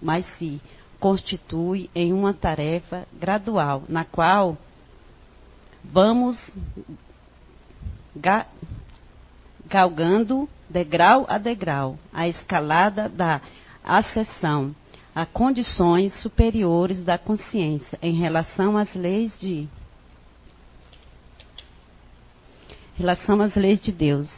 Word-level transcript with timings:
mas 0.00 0.26
se 0.38 0.60
constitui 0.98 1.88
em 1.94 2.12
uma 2.12 2.34
tarefa 2.34 3.06
gradual, 3.12 3.84
na 3.88 4.04
qual 4.04 4.56
vamos 5.84 6.36
ga 8.14 8.46
galgando 9.66 10.48
degrau 10.68 11.24
a 11.28 11.38
degrau 11.38 11.96
a 12.12 12.28
escalada 12.28 13.08
da 13.08 13.40
acessão 13.84 14.74
a 15.14 15.24
condições 15.24 16.12
superiores 16.20 17.02
da 17.02 17.16
consciência 17.16 17.98
em 18.02 18.14
relação 18.14 18.76
às 18.76 18.94
leis 18.94 19.32
de 19.38 19.68
relação 22.96 23.40
às 23.40 23.54
leis 23.54 23.80
de 23.80 23.92
Deus. 23.92 24.28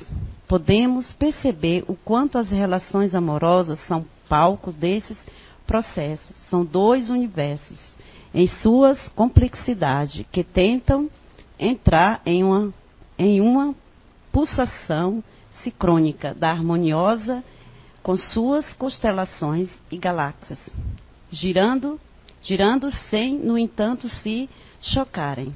Podemos 0.46 1.12
perceber 1.14 1.84
o 1.88 1.96
quanto 1.96 2.38
as 2.38 2.48
relações 2.50 3.14
amorosas 3.14 3.80
são 3.86 4.06
palcos 4.32 4.74
desses 4.74 5.18
processos. 5.66 6.34
São 6.48 6.64
dois 6.64 7.10
universos 7.10 7.94
em 8.32 8.46
suas 8.46 9.10
complexidade 9.10 10.26
que 10.32 10.42
tentam 10.42 11.10
entrar 11.58 12.22
em 12.24 12.42
uma, 12.42 12.72
em 13.18 13.42
uma 13.42 13.74
pulsação 14.32 15.22
sincrônica 15.62 16.32
da 16.32 16.50
harmoniosa 16.50 17.44
com 18.02 18.16
suas 18.16 18.72
constelações 18.72 19.68
e 19.90 19.98
galáxias, 19.98 20.58
girando, 21.30 22.00
girando 22.40 22.90
sem, 23.10 23.38
no 23.38 23.58
entanto, 23.58 24.08
se 24.08 24.48
chocarem. 24.80 25.54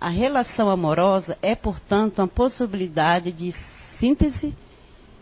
A 0.00 0.08
relação 0.08 0.70
amorosa 0.70 1.36
é, 1.42 1.56
portanto, 1.56 2.20
uma 2.20 2.28
possibilidade 2.28 3.32
de 3.32 3.52
síntese, 3.98 4.54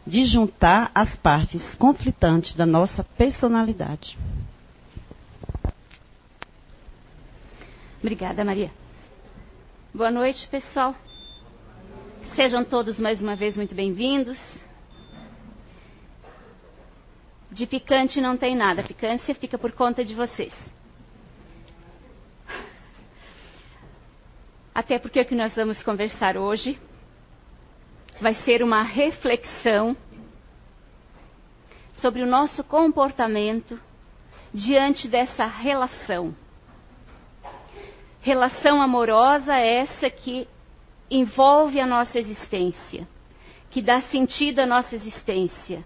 de 0.06 0.24
juntar 0.24 0.90
as 0.94 1.16
partes 1.16 1.74
conflitantes 1.74 2.54
da 2.54 2.64
nossa 2.64 3.02
personalidade. 3.02 4.16
Obrigada, 8.00 8.44
Maria. 8.44 8.70
Boa 9.92 10.10
noite, 10.10 10.46
pessoal. 10.48 10.94
Sejam 12.36 12.64
todos 12.64 13.00
mais 13.00 13.20
uma 13.20 13.34
vez 13.34 13.56
muito 13.56 13.74
bem-vindos. 13.74 14.38
De 17.50 17.66
picante 17.66 18.20
não 18.20 18.36
tem 18.36 18.54
nada, 18.54 18.82
picância 18.82 19.34
fica 19.34 19.58
por 19.58 19.72
conta 19.72 20.04
de 20.04 20.14
vocês. 20.14 20.54
Até 24.74 24.98
porque 24.98 25.20
o 25.20 25.24
que 25.24 25.34
nós 25.34 25.56
vamos 25.56 25.82
conversar 25.82 26.36
hoje 26.36 26.78
vai 28.20 28.34
ser 28.34 28.62
uma 28.62 28.82
reflexão 28.82 29.96
sobre 31.94 32.22
o 32.22 32.26
nosso 32.26 32.62
comportamento 32.64 33.80
diante 34.52 35.08
dessa 35.08 35.46
relação. 35.46 36.34
Relação 38.20 38.82
amorosa 38.82 39.54
é 39.54 39.78
essa 39.78 40.10
que 40.10 40.48
envolve 41.10 41.80
a 41.80 41.86
nossa 41.86 42.18
existência, 42.18 43.06
que 43.70 43.80
dá 43.80 44.02
sentido 44.02 44.60
à 44.60 44.66
nossa 44.66 44.94
existência. 44.94 45.84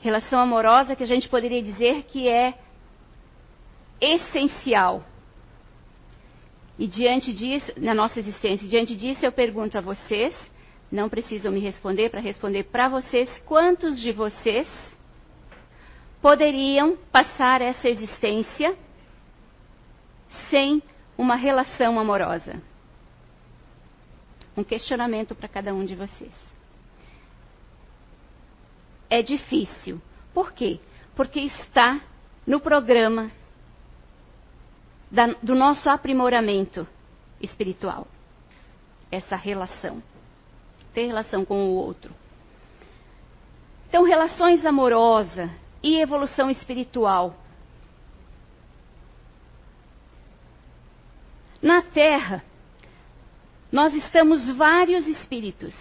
Relação 0.00 0.38
amorosa 0.38 0.94
que 0.96 1.02
a 1.02 1.06
gente 1.06 1.28
poderia 1.28 1.62
dizer 1.62 2.04
que 2.04 2.28
é 2.28 2.54
essencial 4.00 5.04
e 6.80 6.86
diante 6.86 7.30
disso, 7.34 7.70
na 7.76 7.92
nossa 7.92 8.18
existência, 8.18 8.66
diante 8.66 8.96
disso 8.96 9.22
eu 9.22 9.30
pergunto 9.30 9.76
a 9.76 9.82
vocês, 9.82 10.34
não 10.90 11.08
precisam 11.08 11.52
me 11.52 11.60
responder 11.60 12.10
para 12.10 12.20
responder 12.20 12.64
para 12.64 12.88
vocês, 12.88 13.28
quantos 13.46 14.00
de 14.00 14.12
vocês 14.12 14.68
poderiam 16.20 16.96
passar 17.12 17.62
essa 17.62 17.88
existência 17.88 18.76
sem 20.50 20.82
uma 21.16 21.36
relação 21.36 21.98
amorosa? 21.98 22.60
Um 24.56 24.64
questionamento 24.64 25.34
para 25.34 25.48
cada 25.48 25.72
um 25.72 25.84
de 25.84 25.94
vocês. 25.94 26.32
É 29.08 29.22
difícil. 29.22 30.00
Por 30.34 30.52
quê? 30.52 30.80
Porque 31.14 31.40
está 31.40 32.00
no 32.46 32.60
programa 32.60 33.30
da, 35.10 35.28
do 35.42 35.54
nosso 35.54 35.88
aprimoramento 35.88 36.86
espiritual. 37.40 38.06
Essa 39.10 39.36
relação. 39.36 40.02
Ter 40.94 41.06
relação 41.06 41.44
com 41.44 41.68
o 41.68 41.74
outro. 41.74 42.12
Então, 43.88 44.04
relações 44.04 44.64
amorosas 44.64 45.50
e 45.82 45.98
evolução 45.98 46.50
espiritual. 46.50 47.34
Na 51.60 51.82
Terra, 51.82 52.42
nós 53.70 53.94
estamos 53.94 54.48
vários 54.56 55.06
espíritos, 55.06 55.76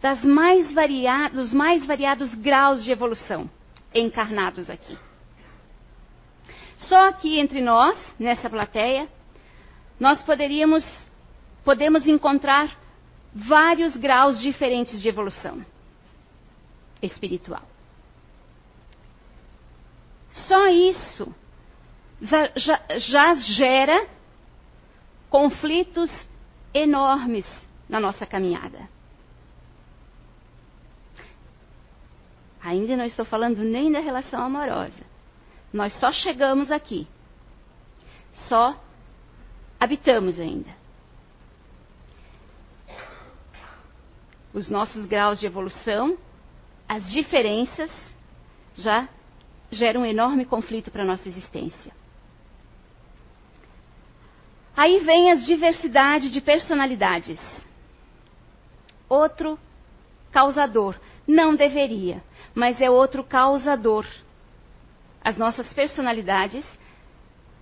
das 0.00 0.22
mais 0.22 0.72
variados, 0.72 1.36
dos 1.36 1.52
mais 1.52 1.84
variados 1.84 2.34
graus 2.34 2.84
de 2.84 2.90
evolução 2.90 3.48
encarnados 3.94 4.68
aqui. 4.68 4.98
Só 6.78 7.08
aqui 7.08 7.38
entre 7.38 7.60
nós, 7.60 7.98
nessa 8.18 8.48
plateia, 8.48 9.08
nós 9.98 10.22
poderíamos 10.22 10.88
podemos 11.64 12.06
encontrar 12.06 12.74
vários 13.34 13.96
graus 13.96 14.40
diferentes 14.40 15.00
de 15.00 15.08
evolução 15.08 15.64
espiritual. 17.02 17.62
Só 20.30 20.68
isso 20.68 21.34
já, 22.20 22.98
já, 22.98 23.34
gera 23.34 24.06
conflitos 25.30 26.12
enormes 26.74 27.46
na 27.88 28.00
nossa 28.00 28.26
caminhada. 28.26 28.88
Ainda 32.60 32.96
não 32.96 33.04
estou 33.04 33.24
falando 33.24 33.62
nem 33.62 33.90
da 33.90 34.00
relação 34.00 34.42
amorosa. 34.42 35.06
Nós 35.72 35.92
só 35.94 36.12
chegamos 36.12 36.70
aqui. 36.70 37.06
Só 38.34 38.78
habitamos 39.78 40.38
ainda. 40.40 40.77
Os 44.52 44.68
nossos 44.68 45.06
graus 45.06 45.38
de 45.38 45.46
evolução, 45.46 46.16
as 46.88 47.08
diferenças, 47.10 47.90
já 48.74 49.08
geram 49.70 50.02
um 50.02 50.06
enorme 50.06 50.44
conflito 50.44 50.90
para 50.90 51.02
a 51.02 51.06
nossa 51.06 51.28
existência. 51.28 51.92
Aí 54.76 55.00
vem 55.00 55.32
as 55.32 55.44
diversidade 55.44 56.30
de 56.30 56.40
personalidades. 56.40 57.38
Outro 59.08 59.58
causador. 60.30 60.94
Não 61.26 61.54
deveria, 61.54 62.22
mas 62.54 62.80
é 62.80 62.88
outro 62.88 63.22
causador 63.22 64.06
as 65.28 65.36
nossas 65.36 65.70
personalidades, 65.74 66.64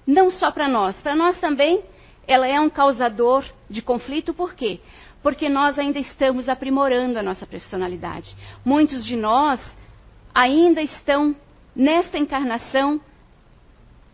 não 0.06 0.30
só 0.30 0.52
para 0.52 0.68
nós, 0.68 0.96
para 1.00 1.16
nós 1.16 1.38
também 1.40 1.82
ela 2.28 2.46
é 2.46 2.60
um 2.60 2.70
causador 2.70 3.44
de 3.68 3.82
conflito, 3.82 4.34
por 4.34 4.54
quê? 4.54 4.80
Porque 5.26 5.48
nós 5.48 5.76
ainda 5.76 5.98
estamos 5.98 6.48
aprimorando 6.48 7.18
a 7.18 7.22
nossa 7.22 7.44
personalidade. 7.44 8.32
Muitos 8.64 9.04
de 9.04 9.16
nós 9.16 9.60
ainda 10.32 10.80
estão 10.80 11.34
nesta 11.74 12.16
encarnação 12.16 13.00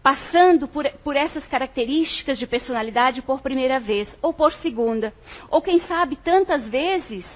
passando 0.02 0.66
por, 0.66 0.88
por, 1.04 1.14
essas 1.14 1.46
características 1.46 2.38
de 2.38 2.46
personalidade 2.46 3.20
por 3.20 3.42
primeira 3.42 3.78
vez, 3.78 4.08
ou 4.22 4.32
por 4.32 4.54
segunda, 4.54 5.12
ou 5.50 5.60
quem 5.60 5.80
sabe 5.80 6.16
tantas 6.16 6.66
vezes, 6.68 7.26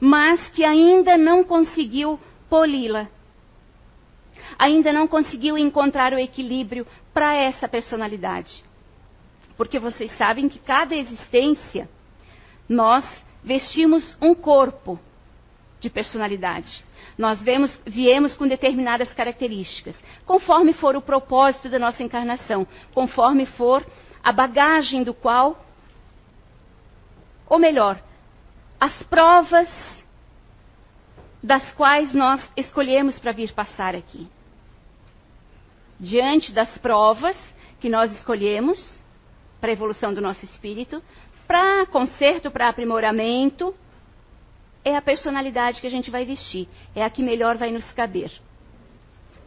mas 0.00 0.48
que 0.52 0.64
ainda 0.64 1.18
não 1.18 1.44
conseguiu 1.44 2.18
poli-la 2.48 3.06
ainda 4.58 4.94
não 4.94 5.06
conseguiu 5.06 5.58
encontrar 5.58 6.14
o 6.14 6.18
equilíbrio 6.18 6.86
para 7.12 7.34
essa 7.34 7.68
personalidade. 7.68 8.64
Porque 9.58 9.78
vocês 9.78 10.10
sabem 10.16 10.48
que 10.48 10.58
cada 10.58 10.96
existência 10.96 11.86
nós 12.68 13.04
vestimos 13.42 14.16
um 14.20 14.34
corpo 14.34 14.98
de 15.80 15.90
personalidade. 15.90 16.84
Nós 17.16 17.40
vemos, 17.42 17.78
viemos 17.86 18.36
com 18.36 18.46
determinadas 18.46 19.12
características, 19.12 19.96
conforme 20.24 20.72
for 20.72 20.96
o 20.96 21.02
propósito 21.02 21.68
da 21.68 21.78
nossa 21.78 22.02
encarnação, 22.02 22.66
conforme 22.92 23.46
for 23.46 23.86
a 24.22 24.32
bagagem 24.32 25.04
do 25.04 25.14
qual, 25.14 25.64
ou 27.48 27.58
melhor, 27.58 28.00
as 28.80 29.02
provas 29.04 29.68
das 31.42 31.72
quais 31.72 32.12
nós 32.12 32.40
escolhemos 32.56 33.18
para 33.18 33.32
vir 33.32 33.52
passar 33.52 33.94
aqui 33.94 34.28
diante 35.98 36.52
das 36.52 36.76
provas 36.78 37.36
que 37.80 37.88
nós 37.88 38.12
escolhemos 38.12 38.78
para 39.60 39.70
a 39.70 39.72
evolução 39.72 40.12
do 40.12 40.20
nosso 40.20 40.44
espírito, 40.44 41.02
para 41.46 41.86
conserto, 41.86 42.50
para 42.50 42.68
aprimoramento, 42.68 43.74
é 44.84 44.96
a 44.96 45.02
personalidade 45.02 45.80
que 45.80 45.86
a 45.86 45.90
gente 45.90 46.10
vai 46.10 46.24
vestir, 46.24 46.68
é 46.94 47.02
a 47.02 47.10
que 47.10 47.22
melhor 47.22 47.56
vai 47.56 47.70
nos 47.70 47.90
caber. 47.92 48.30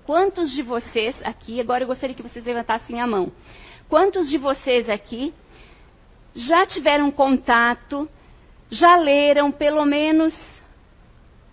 quantos 0.06 0.52
de 0.52 0.64
vocês 0.64 1.16
aqui, 1.24 1.62
agora 1.62 1.84
eu 1.84 1.88
gostaria 1.88 2.16
que 2.16 2.24
vocês 2.24 2.44
levantassem 2.44 3.00
a 3.00 3.06
mão. 3.06 3.32
Quantos 3.88 4.28
de 4.28 4.38
vocês 4.38 4.90
aqui 4.90 5.34
já 6.34 6.66
tiveram 6.66 7.12
contato, 7.12 8.10
já 8.72 8.96
leram 8.98 9.52
pelo 9.52 9.86
menos 9.86 10.34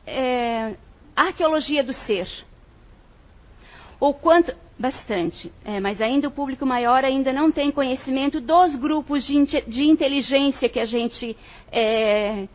é, 0.06 0.74
arqueologia 1.14 1.84
do 1.84 1.92
ser? 1.92 2.28
Ou 4.00 4.14
quanto. 4.14 4.54
Bastante. 4.78 5.50
É, 5.64 5.80
mas 5.80 6.00
ainda 6.02 6.28
o 6.28 6.30
público 6.30 6.66
maior 6.66 7.02
ainda 7.02 7.32
não 7.32 7.50
tem 7.50 7.70
conhecimento 7.70 8.40
dos 8.40 8.74
grupos 8.74 9.24
de, 9.24 9.62
de 9.66 9.84
inteligência 9.84 10.68
que 10.68 10.78
a 10.78 10.84
gente 10.84 11.34
é, 11.72 12.46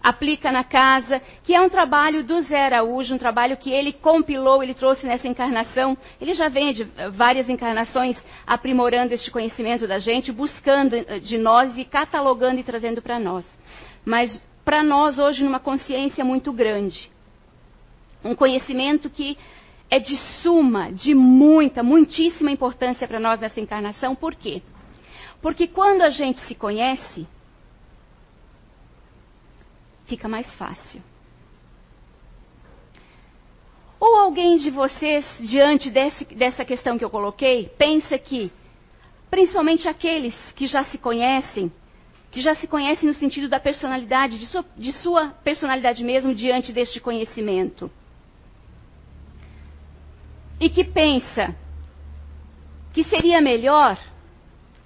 aplica 0.00 0.52
na 0.52 0.62
casa, 0.62 1.20
que 1.42 1.52
é 1.54 1.60
um 1.60 1.68
trabalho 1.68 2.22
do 2.22 2.40
Zé 2.42 2.66
Araújo, 2.66 3.14
um 3.14 3.18
trabalho 3.18 3.56
que 3.56 3.72
ele 3.72 3.90
compilou, 3.92 4.62
ele 4.62 4.74
trouxe 4.74 5.06
nessa 5.06 5.26
encarnação. 5.26 5.98
Ele 6.20 6.34
já 6.34 6.48
vem 6.48 6.72
de 6.72 6.84
várias 7.14 7.48
encarnações 7.48 8.16
aprimorando 8.46 9.12
este 9.12 9.30
conhecimento 9.30 9.88
da 9.88 9.98
gente, 9.98 10.30
buscando 10.30 10.94
eh, 10.94 11.18
de 11.18 11.36
nós 11.36 11.76
e 11.76 11.84
catalogando 11.84 12.60
e 12.60 12.62
trazendo 12.62 13.02
para 13.02 13.18
nós. 13.18 13.44
Mas 14.04 14.38
para 14.64 14.84
nós 14.84 15.18
hoje 15.18 15.42
numa 15.42 15.58
consciência 15.58 16.24
muito 16.24 16.52
grande. 16.52 17.10
Um 18.22 18.34
conhecimento 18.36 19.10
que 19.10 19.36
é 19.90 19.98
de 19.98 20.16
suma, 20.42 20.92
de 20.92 21.14
muita, 21.14 21.82
muitíssima 21.82 22.50
importância 22.50 23.06
para 23.06 23.20
nós 23.20 23.40
nessa 23.40 23.60
encarnação. 23.60 24.14
Por 24.14 24.34
quê? 24.34 24.62
Porque 25.40 25.66
quando 25.66 26.02
a 26.02 26.10
gente 26.10 26.40
se 26.46 26.54
conhece, 26.54 27.26
fica 30.06 30.28
mais 30.28 30.50
fácil. 30.54 31.02
Ou 34.00 34.16
alguém 34.16 34.56
de 34.56 34.70
vocês, 34.70 35.24
diante 35.40 35.90
desse, 35.90 36.24
dessa 36.26 36.64
questão 36.64 36.98
que 36.98 37.04
eu 37.04 37.10
coloquei, 37.10 37.70
pensa 37.78 38.18
que, 38.18 38.50
principalmente 39.30 39.88
aqueles 39.88 40.34
que 40.56 40.66
já 40.66 40.84
se 40.84 40.98
conhecem, 40.98 41.72
que 42.30 42.40
já 42.40 42.54
se 42.56 42.66
conhecem 42.66 43.08
no 43.08 43.14
sentido 43.14 43.48
da 43.48 43.60
personalidade, 43.60 44.38
de 44.38 44.46
sua, 44.46 44.64
de 44.76 44.92
sua 44.92 45.28
personalidade 45.44 46.02
mesmo 46.02 46.34
diante 46.34 46.72
deste 46.72 47.00
conhecimento 47.00 47.90
e 50.60 50.68
que 50.68 50.84
pensa 50.84 51.54
que 52.92 53.04
seria 53.04 53.40
melhor 53.40 53.98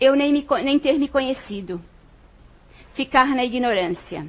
eu 0.01 0.15
nem, 0.15 0.33
me, 0.33 0.47
nem 0.63 0.79
ter 0.79 0.99
me 0.99 1.09
conhecido, 1.09 1.81
ficar 2.95 3.27
na 3.29 3.45
ignorância. 3.45 4.27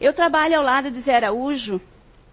Eu 0.00 0.12
trabalho 0.12 0.56
ao 0.56 0.64
lado 0.64 0.90
do 0.90 1.00
Zé 1.00 1.16
Araújo 1.16 1.80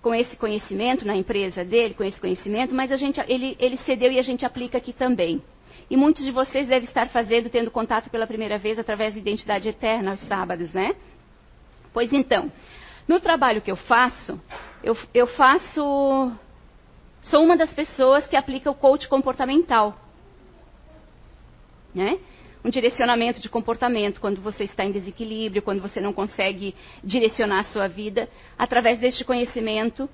com 0.01 0.13
esse 0.13 0.35
conhecimento 0.37 1.05
na 1.05 1.15
empresa 1.15 1.65
dele, 1.65 1.93
com 1.93 2.03
esse 2.03 2.19
conhecimento, 2.19 2.73
mas 2.73 2.91
a 2.91 2.97
gente, 2.97 3.19
ele, 3.27 3.57
ele 3.59 3.77
cedeu 3.77 4.11
e 4.11 4.19
a 4.19 4.21
gente 4.23 4.45
aplica 4.45 4.77
aqui 4.77 4.93
também. 4.93 5.41
E 5.89 5.95
muitos 5.95 6.23
de 6.23 6.31
vocês 6.31 6.67
devem 6.67 6.87
estar 6.87 7.07
fazendo, 7.09 7.49
tendo 7.49 7.71
contato 7.71 8.09
pela 8.09 8.27
primeira 8.27 8.57
vez 8.57 8.77
através 8.77 9.13
da 9.13 9.19
Identidade 9.19 9.69
Eterna 9.69 10.11
aos 10.11 10.19
sábados, 10.21 10.73
né? 10.73 10.95
Pois 11.93 12.11
então, 12.11 12.51
no 13.07 13.19
trabalho 13.19 13.61
que 13.61 13.71
eu 13.71 13.75
faço, 13.75 14.39
eu, 14.83 14.97
eu 15.13 15.27
faço 15.27 16.31
Sou 17.29 17.43
uma 17.43 17.57
das 17.57 17.73
pessoas 17.73 18.25
que 18.25 18.37
aplica 18.37 18.71
o 18.71 18.75
coach 18.75 19.07
comportamental. 19.07 19.99
Né? 21.93 22.19
Um 22.63 22.69
direcionamento 22.69 23.41
de 23.41 23.49
comportamento 23.49 24.21
quando 24.21 24.41
você 24.41 24.63
está 24.63 24.85
em 24.85 24.91
desequilíbrio, 24.91 25.61
quando 25.61 25.81
você 25.81 25.99
não 25.99 26.13
consegue 26.13 26.73
direcionar 27.03 27.59
a 27.59 27.63
sua 27.63 27.87
vida. 27.87 28.29
Através 28.57 28.99
deste 28.99 29.25
conhecimento, 29.25 30.09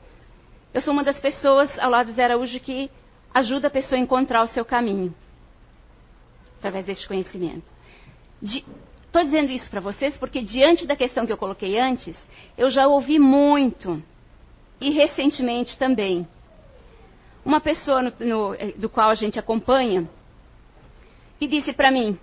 eu 0.74 0.81
sou 0.81 0.94
uma 0.94 1.04
das 1.04 1.19
pessoas 1.19 1.69
ao 1.77 1.89
lado 1.89 2.07
do 2.07 2.13
Zé 2.13 2.24
Araújo 2.24 2.60
que 2.60 2.89
ajuda 3.33 3.68
a 3.68 3.71
pessoa 3.71 4.00
a 4.00 4.01
encontrar 4.01 4.44
o 4.44 4.48
seu 4.48 4.65
caminho. 4.65 5.13
Através 6.57 6.86
deste 6.86 7.07
conhecimento. 7.07 7.71
Estou 8.42 9.24
dizendo 9.24 9.51
isso 9.51 9.69
para 9.69 9.81
vocês 9.81 10.18
porque, 10.18 10.42
diante 10.42 10.88
da 10.88 10.95
questão 10.95 11.25
que 11.25 11.31
eu 11.31 11.38
coloquei 11.38 11.80
antes, 11.80 12.15
eu 12.57 12.71
já 12.71 12.88
ouvi 12.88 13.19
muito, 13.19 14.01
e 14.81 14.89
recentemente 14.89 15.77
também, 15.77 16.27
uma 17.45 17.60
pessoa 17.60 18.01
no, 18.01 18.13
no, 18.19 18.54
eh, 18.56 18.74
do 18.78 18.90
qual 18.90 19.10
a 19.10 19.16
gente 19.16 19.40
acompanha, 19.40 20.07
que 21.40 21.48
disse 21.48 21.74
para 21.74 21.92
mim, 21.92 22.18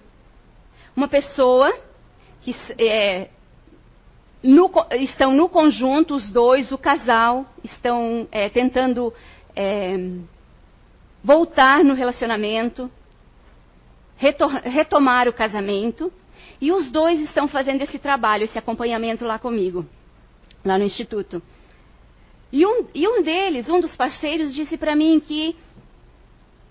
uma 0.97 1.09
pessoa 1.09 1.73
que 2.43 2.55
é, 2.79 3.29
no, 4.43 4.71
estão 4.93 5.33
no 5.33 5.49
conjunto, 5.49 6.15
os 6.15 6.31
dois, 6.31 6.73
o 6.73 6.79
casal, 6.79 7.47
estão 7.63 8.27
é, 8.33 8.49
tentando 8.49 9.13
é, 9.55 9.97
voltar 11.23 11.85
no 11.85 11.95
relacionamento, 11.95 12.91
retomar 14.17 15.29
o 15.29 15.33
casamento, 15.33 16.13
e 16.61 16.73
os 16.73 16.91
dois 16.91 17.21
estão 17.21 17.49
fazendo 17.49 17.83
esse 17.83 17.99
trabalho, 17.99 18.45
esse 18.45 18.59
acompanhamento 18.59 19.25
lá 19.25 19.39
comigo, 19.39 19.87
lá 20.65 20.79
no 20.79 20.85
Instituto. 20.85 21.43
E 22.53 22.67
um, 22.67 22.87
e 22.95 23.07
um 23.07 23.23
deles, 23.23 23.69
um 23.69 23.81
dos 23.81 23.95
parceiros, 23.97 24.55
disse 24.55 24.77
para 24.77 24.97
mim 24.97 25.21
que 25.21 25.57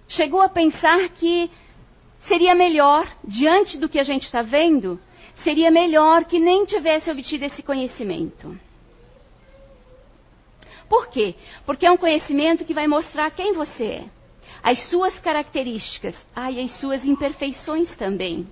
chegou 0.08 0.42
a 0.42 0.50
pensar 0.50 1.10
que 1.10 1.50
seria 2.28 2.54
melhor, 2.54 3.08
diante 3.24 3.78
do 3.78 3.88
que 3.88 4.00
a 4.00 4.04
gente 4.04 4.24
está 4.24 4.42
vendo, 4.42 5.00
seria 5.44 5.72
melhor 5.72 6.26
que 6.26 6.38
nem 6.38 6.66
tivesse 6.66 7.10
obtido 7.10 7.46
esse 7.46 7.64
conhecimento. 7.64 8.58
Por 10.90 11.08
quê? 11.08 11.36
Porque 11.66 11.86
é 11.86 11.92
um 11.92 11.98
conhecimento 11.98 12.66
que 12.66 12.74
vai 12.74 12.88
mostrar 12.88 13.30
quem 13.32 13.54
você 13.54 13.84
é, 13.84 14.06
as 14.62 14.90
suas 14.90 15.18
características, 15.20 16.16
ah, 16.36 16.52
e 16.52 16.60
as 16.60 16.72
suas 16.80 17.06
imperfeições 17.06 17.90
também. 17.96 18.48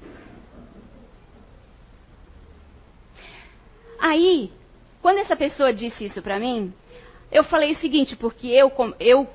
Aí, 4.00 4.52
quando 5.02 5.18
essa 5.18 5.36
pessoa 5.36 5.74
disse 5.74 6.06
isso 6.06 6.22
para 6.22 6.40
mim, 6.40 6.72
eu 7.32 7.44
falei 7.44 7.74
o 7.74 7.78
seguinte, 7.78 8.16
porque 8.16 8.48
eu, 8.48 8.72
eu 9.00 9.28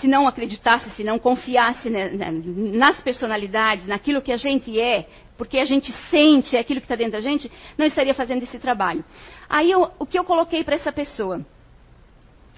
se 0.00 0.08
não 0.08 0.26
acreditasse, 0.26 0.90
se 0.90 1.04
não 1.04 1.18
confiasse 1.18 1.90
nas 1.90 2.98
personalidades, 3.00 3.86
naquilo 3.86 4.22
que 4.22 4.32
a 4.32 4.36
gente 4.36 4.78
é, 4.80 5.06
porque 5.36 5.58
a 5.58 5.64
gente 5.64 5.92
sente 6.10 6.56
aquilo 6.56 6.80
que 6.80 6.86
está 6.86 6.96
dentro 6.96 7.12
da 7.12 7.20
gente, 7.20 7.50
não 7.76 7.86
estaria 7.86 8.14
fazendo 8.14 8.42
esse 8.42 8.58
trabalho. 8.58 9.04
Aí 9.48 9.70
eu, 9.70 9.90
o 9.98 10.06
que 10.06 10.18
eu 10.18 10.24
coloquei 10.24 10.64
para 10.64 10.76
essa 10.76 10.92
pessoa? 10.92 11.44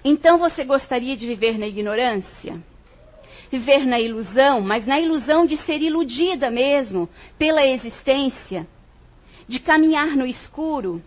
Então 0.03 0.37
você 0.37 0.63
gostaria 0.63 1.17
de 1.17 1.25
viver 1.25 1.57
na 1.57 1.67
ignorância? 1.67 2.61
Viver 3.51 3.85
na 3.85 3.99
ilusão, 3.99 4.61
mas 4.61 4.85
na 4.85 4.99
ilusão 4.99 5.45
de 5.45 5.57
ser 5.57 5.81
iludida 5.81 6.49
mesmo 6.49 7.09
pela 7.37 7.65
existência? 7.65 8.67
De 9.47 9.59
caminhar 9.59 10.15
no 10.15 10.25
escuro? 10.25 11.01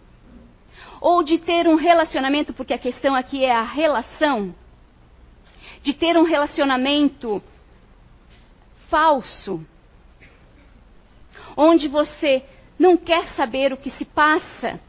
Ou 1.01 1.23
de 1.23 1.39
ter 1.39 1.67
um 1.67 1.77
relacionamento, 1.77 2.53
porque 2.53 2.73
a 2.73 2.79
questão 2.79 3.15
aqui 3.15 3.45
é 3.45 3.53
a 3.53 3.63
relação, 3.63 4.55
de 5.83 5.95
ter 5.95 6.17
um 6.17 6.25
relacionamento 6.25 7.43
falso, 8.89 9.65
onde 11.57 11.89
você 11.89 12.43
não 12.79 12.97
quer 12.97 13.29
saber 13.31 13.73
o 13.73 13.77
que 13.77 13.91
se 13.91 14.05
passa 14.05 14.81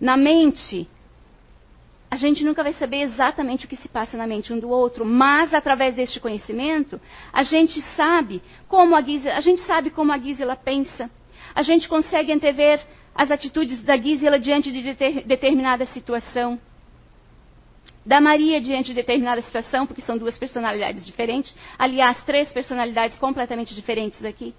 na 0.00 0.16
mente. 0.16 0.88
A 2.10 2.16
gente 2.16 2.42
nunca 2.42 2.62
vai 2.62 2.72
saber 2.74 3.02
exatamente 3.02 3.66
o 3.66 3.68
que 3.68 3.76
se 3.76 3.88
passa 3.88 4.16
na 4.16 4.26
mente 4.26 4.52
um 4.52 4.58
do 4.58 4.70
outro, 4.70 5.04
mas 5.04 5.52
através 5.52 5.94
deste 5.94 6.20
conhecimento, 6.20 7.00
a 7.32 7.42
gente 7.42 7.80
sabe 7.96 8.42
como 8.66 8.96
a 8.96 9.02
Gisela, 9.02 9.36
a 9.36 9.40
gente 9.40 9.60
sabe 9.62 9.90
como 9.90 10.12
a 10.12 10.18
Gisela 10.18 10.56
pensa. 10.56 11.10
A 11.54 11.62
gente 11.62 11.88
consegue 11.88 12.32
antever 12.32 12.80
as 13.18 13.32
atitudes 13.32 13.82
da 13.82 13.96
Gisela 13.96 14.38
diante 14.38 14.70
de 14.70 14.94
determinada 15.24 15.84
situação, 15.86 16.56
da 18.06 18.20
Maria 18.20 18.60
diante 18.60 18.90
de 18.90 18.94
determinada 18.94 19.42
situação, 19.42 19.88
porque 19.88 20.00
são 20.00 20.16
duas 20.16 20.38
personalidades 20.38 21.04
diferentes. 21.04 21.52
Aliás, 21.76 22.22
três 22.22 22.52
personalidades 22.52 23.18
completamente 23.18 23.74
diferentes 23.74 24.24
aqui. 24.24 24.54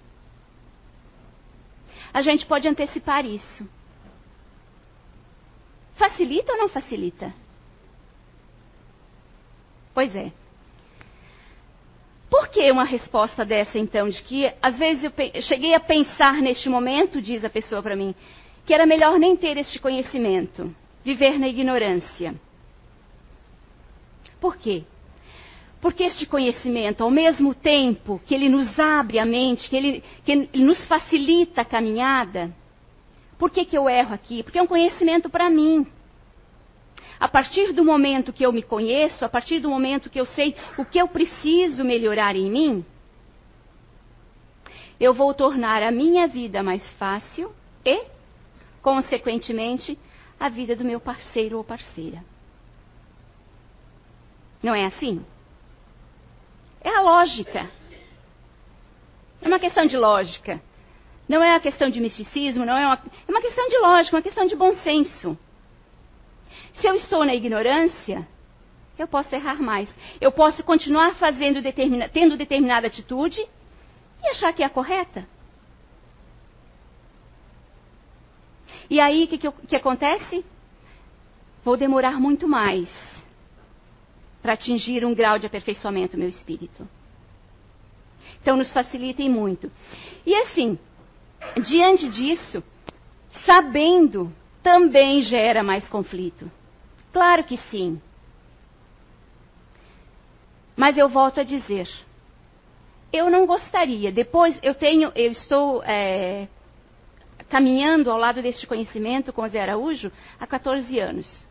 A 2.12 2.20
gente 2.20 2.44
pode 2.44 2.68
antecipar 2.68 3.24
isso. 3.24 3.66
Facilita 5.94 6.52
ou 6.52 6.58
não 6.58 6.68
facilita? 6.68 7.32
Pois 9.94 10.14
é. 10.14 10.30
Por 12.28 12.48
que 12.48 12.70
uma 12.70 12.84
resposta 12.84 13.42
dessa, 13.42 13.78
então, 13.78 14.08
de 14.08 14.22
que 14.22 14.52
às 14.60 14.78
vezes 14.78 15.04
eu 15.04 15.42
cheguei 15.42 15.74
a 15.74 15.80
pensar 15.80 16.34
neste 16.34 16.68
momento, 16.68 17.22
diz 17.22 17.42
a 17.42 17.50
pessoa 17.50 17.82
para 17.82 17.96
mim, 17.96 18.14
que 18.64 18.74
era 18.74 18.86
melhor 18.86 19.18
nem 19.18 19.36
ter 19.36 19.56
este 19.56 19.78
conhecimento, 19.78 20.74
viver 21.04 21.38
na 21.38 21.48
ignorância. 21.48 22.34
Por 24.40 24.56
quê? 24.56 24.84
Porque 25.80 26.04
este 26.04 26.26
conhecimento, 26.26 27.02
ao 27.02 27.10
mesmo 27.10 27.54
tempo 27.54 28.20
que 28.26 28.34
ele 28.34 28.48
nos 28.48 28.78
abre 28.78 29.18
a 29.18 29.24
mente, 29.24 29.68
que 29.68 29.76
ele, 29.76 30.04
que 30.24 30.32
ele 30.32 30.64
nos 30.64 30.86
facilita 30.86 31.62
a 31.62 31.64
caminhada, 31.64 32.54
por 33.38 33.50
que, 33.50 33.64
que 33.64 33.76
eu 33.76 33.88
erro 33.88 34.14
aqui? 34.14 34.42
Porque 34.42 34.58
é 34.58 34.62
um 34.62 34.66
conhecimento 34.66 35.30
para 35.30 35.48
mim. 35.48 35.86
a 37.20 37.28
partir 37.28 37.72
do 37.74 37.84
momento 37.84 38.32
que 38.32 38.44
eu 38.44 38.50
me 38.50 38.62
conheço, 38.62 39.24
a 39.26 39.28
partir 39.28 39.60
do 39.60 39.68
momento 39.68 40.08
que 40.08 40.18
eu 40.18 40.24
sei 40.24 40.56
o 40.78 40.86
que 40.86 40.98
eu 40.98 41.06
preciso 41.06 41.84
melhorar 41.84 42.34
em 42.34 42.50
mim, 42.50 42.84
eu 44.98 45.12
vou 45.12 45.32
tornar 45.34 45.82
a 45.82 45.90
minha 45.90 46.26
vida 46.26 46.62
mais 46.62 46.82
fácil 46.92 47.52
e, 47.84 48.04
consequentemente, 48.82 49.98
a 50.38 50.48
vida 50.48 50.74
do 50.74 50.84
meu 50.84 51.00
parceiro 51.00 51.58
ou 51.58 51.64
parceira. 51.64 52.24
Não 54.62 54.74
é 54.74 54.84
assim? 54.84 55.24
É 56.82 56.90
a 56.90 57.00
lógica. 57.00 57.68
É 59.42 59.48
uma 59.48 59.58
questão 59.58 59.86
de 59.86 59.96
lógica. 59.96 60.60
Não 61.28 61.42
é 61.42 61.50
uma 61.50 61.60
questão 61.60 61.88
de 61.88 62.00
misticismo, 62.00 62.64
não 62.64 62.76
é 62.76 62.86
uma, 62.86 63.02
é 63.28 63.30
uma 63.30 63.40
questão 63.40 63.68
de 63.68 63.78
lógica, 63.78 64.16
uma 64.16 64.22
questão 64.22 64.46
de 64.46 64.56
bom 64.56 64.74
senso. 64.74 65.38
Se 66.74 66.86
eu 66.86 66.94
estou 66.94 67.24
na 67.24 67.34
ignorância, 67.34 68.26
eu 68.98 69.06
posso 69.06 69.34
errar 69.34 69.62
mais. 69.62 69.88
Eu 70.20 70.32
posso 70.32 70.62
continuar 70.64 71.14
fazendo 71.14 71.62
determina, 71.62 72.08
tendo 72.08 72.36
determinada 72.36 72.86
atitude 72.86 73.40
e 74.22 74.28
achar 74.28 74.52
que 74.52 74.62
é 74.62 74.66
a 74.66 74.70
correta. 74.70 75.26
E 78.90 78.98
aí, 78.98 79.24
o 79.24 79.28
que, 79.28 79.38
que, 79.38 79.52
que 79.68 79.76
acontece? 79.76 80.44
Vou 81.64 81.76
demorar 81.76 82.18
muito 82.18 82.48
mais 82.48 82.90
para 84.42 84.54
atingir 84.54 85.04
um 85.04 85.14
grau 85.14 85.38
de 85.38 85.46
aperfeiçoamento 85.46 86.18
meu 86.18 86.28
espírito. 86.28 86.88
Então, 88.42 88.56
nos 88.56 88.72
facilitem 88.72 89.30
muito. 89.30 89.70
E 90.26 90.34
assim, 90.34 90.76
diante 91.62 92.08
disso, 92.08 92.64
sabendo 93.46 94.32
também 94.62 95.22
gera 95.22 95.62
mais 95.62 95.88
conflito. 95.88 96.50
Claro 97.12 97.44
que 97.44 97.58
sim. 97.70 98.00
Mas 100.76 100.96
eu 100.96 101.08
volto 101.08 101.40
a 101.40 101.44
dizer, 101.44 101.88
eu 103.12 103.30
não 103.30 103.46
gostaria. 103.46 104.10
Depois 104.10 104.58
eu 104.62 104.74
tenho, 104.74 105.12
eu 105.14 105.30
estou 105.30 105.82
é, 105.84 106.48
caminhando 107.50 108.10
ao 108.10 108.16
lado 108.16 108.40
deste 108.40 108.66
conhecimento 108.66 109.32
com 109.32 109.42
o 109.42 109.48
Zé 109.48 109.60
Araújo 109.60 110.10
há 110.38 110.46
14 110.46 110.98
anos. 111.00 111.46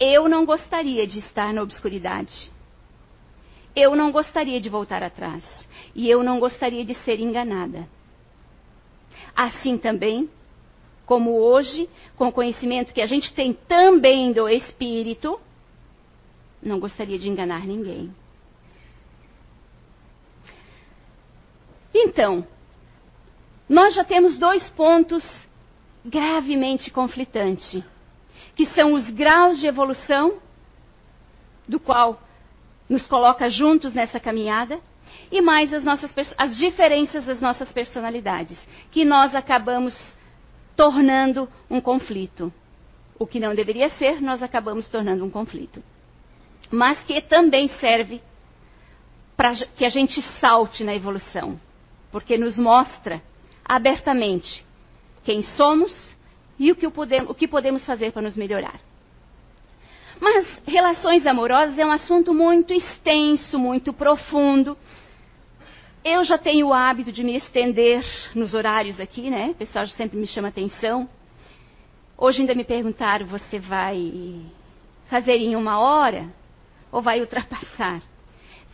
Eu 0.00 0.28
não 0.28 0.44
gostaria 0.44 1.06
de 1.06 1.18
estar 1.18 1.52
na 1.52 1.62
obscuridade. 1.62 2.50
Eu 3.76 3.94
não 3.94 4.10
gostaria 4.10 4.60
de 4.60 4.68
voltar 4.68 5.02
atrás. 5.02 5.44
E 5.94 6.08
eu 6.08 6.22
não 6.24 6.40
gostaria 6.40 6.84
de 6.84 6.94
ser 7.04 7.20
enganada. 7.20 7.86
Assim 9.36 9.76
também, 9.76 10.28
como 11.04 11.38
hoje, 11.38 11.88
com 12.16 12.28
o 12.28 12.32
conhecimento 12.32 12.94
que 12.94 13.02
a 13.02 13.06
gente 13.06 13.34
tem 13.34 13.52
também 13.52 14.32
do 14.32 14.48
Espírito, 14.48 15.38
não 16.62 16.80
gostaria 16.80 17.18
de 17.18 17.28
enganar 17.28 17.66
ninguém. 17.66 18.10
Então, 21.92 22.46
nós 23.68 23.94
já 23.94 24.04
temos 24.04 24.36
dois 24.36 24.68
pontos 24.70 25.26
gravemente 26.04 26.90
conflitantes, 26.90 27.82
que 28.54 28.66
são 28.66 28.92
os 28.92 29.08
graus 29.10 29.58
de 29.58 29.66
evolução, 29.66 30.34
do 31.66 31.80
qual 31.80 32.20
nos 32.88 33.06
coloca 33.06 33.48
juntos 33.48 33.94
nessa 33.94 34.20
caminhada, 34.20 34.78
e 35.30 35.40
mais 35.40 35.72
as, 35.72 35.82
nossas, 35.82 36.12
as 36.36 36.56
diferenças 36.56 37.24
das 37.24 37.40
nossas 37.40 37.72
personalidades, 37.72 38.58
que 38.90 39.04
nós 39.04 39.34
acabamos 39.34 39.94
tornando 40.76 41.48
um 41.70 41.80
conflito. 41.80 42.52
O 43.18 43.26
que 43.26 43.40
não 43.40 43.54
deveria 43.54 43.88
ser, 43.90 44.20
nós 44.20 44.42
acabamos 44.42 44.88
tornando 44.88 45.24
um 45.24 45.30
conflito. 45.30 45.82
Mas 46.70 46.98
que 47.04 47.20
também 47.22 47.68
serve 47.80 48.20
para 49.36 49.54
que 49.54 49.84
a 49.84 49.88
gente 49.88 50.20
salte 50.40 50.84
na 50.84 50.94
evolução 50.94 51.58
porque 52.14 52.38
nos 52.38 52.56
mostra 52.56 53.20
abertamente 53.64 54.64
quem 55.24 55.42
somos 55.42 56.14
e 56.58 56.70
o 56.70 56.76
que, 56.76 56.88
podemos, 56.90 57.30
o 57.30 57.34
que 57.34 57.48
podemos 57.48 57.84
fazer 57.84 58.12
para 58.12 58.22
nos 58.22 58.36
melhorar. 58.36 58.80
Mas 60.20 60.46
relações 60.66 61.26
amorosas 61.26 61.78
é 61.78 61.84
um 61.84 61.90
assunto 61.90 62.32
muito 62.32 62.72
extenso, 62.72 63.58
muito 63.58 63.92
profundo. 63.92 64.76
Eu 66.04 66.22
já 66.24 66.38
tenho 66.38 66.68
o 66.68 66.72
hábito 66.72 67.10
de 67.10 67.24
me 67.24 67.34
estender 67.36 68.04
nos 68.34 68.54
horários 68.54 69.00
aqui, 69.00 69.30
né? 69.30 69.50
O 69.50 69.54
pessoal 69.54 69.86
sempre 69.88 70.18
me 70.18 70.26
chama 70.26 70.48
atenção. 70.48 71.08
Hoje 72.16 72.42
ainda 72.42 72.54
me 72.54 72.64
perguntaram: 72.64 73.26
você 73.26 73.58
vai 73.58 74.42
fazer 75.06 75.36
em 75.36 75.56
uma 75.56 75.78
hora 75.78 76.28
ou 76.92 77.02
vai 77.02 77.20
ultrapassar? 77.20 78.02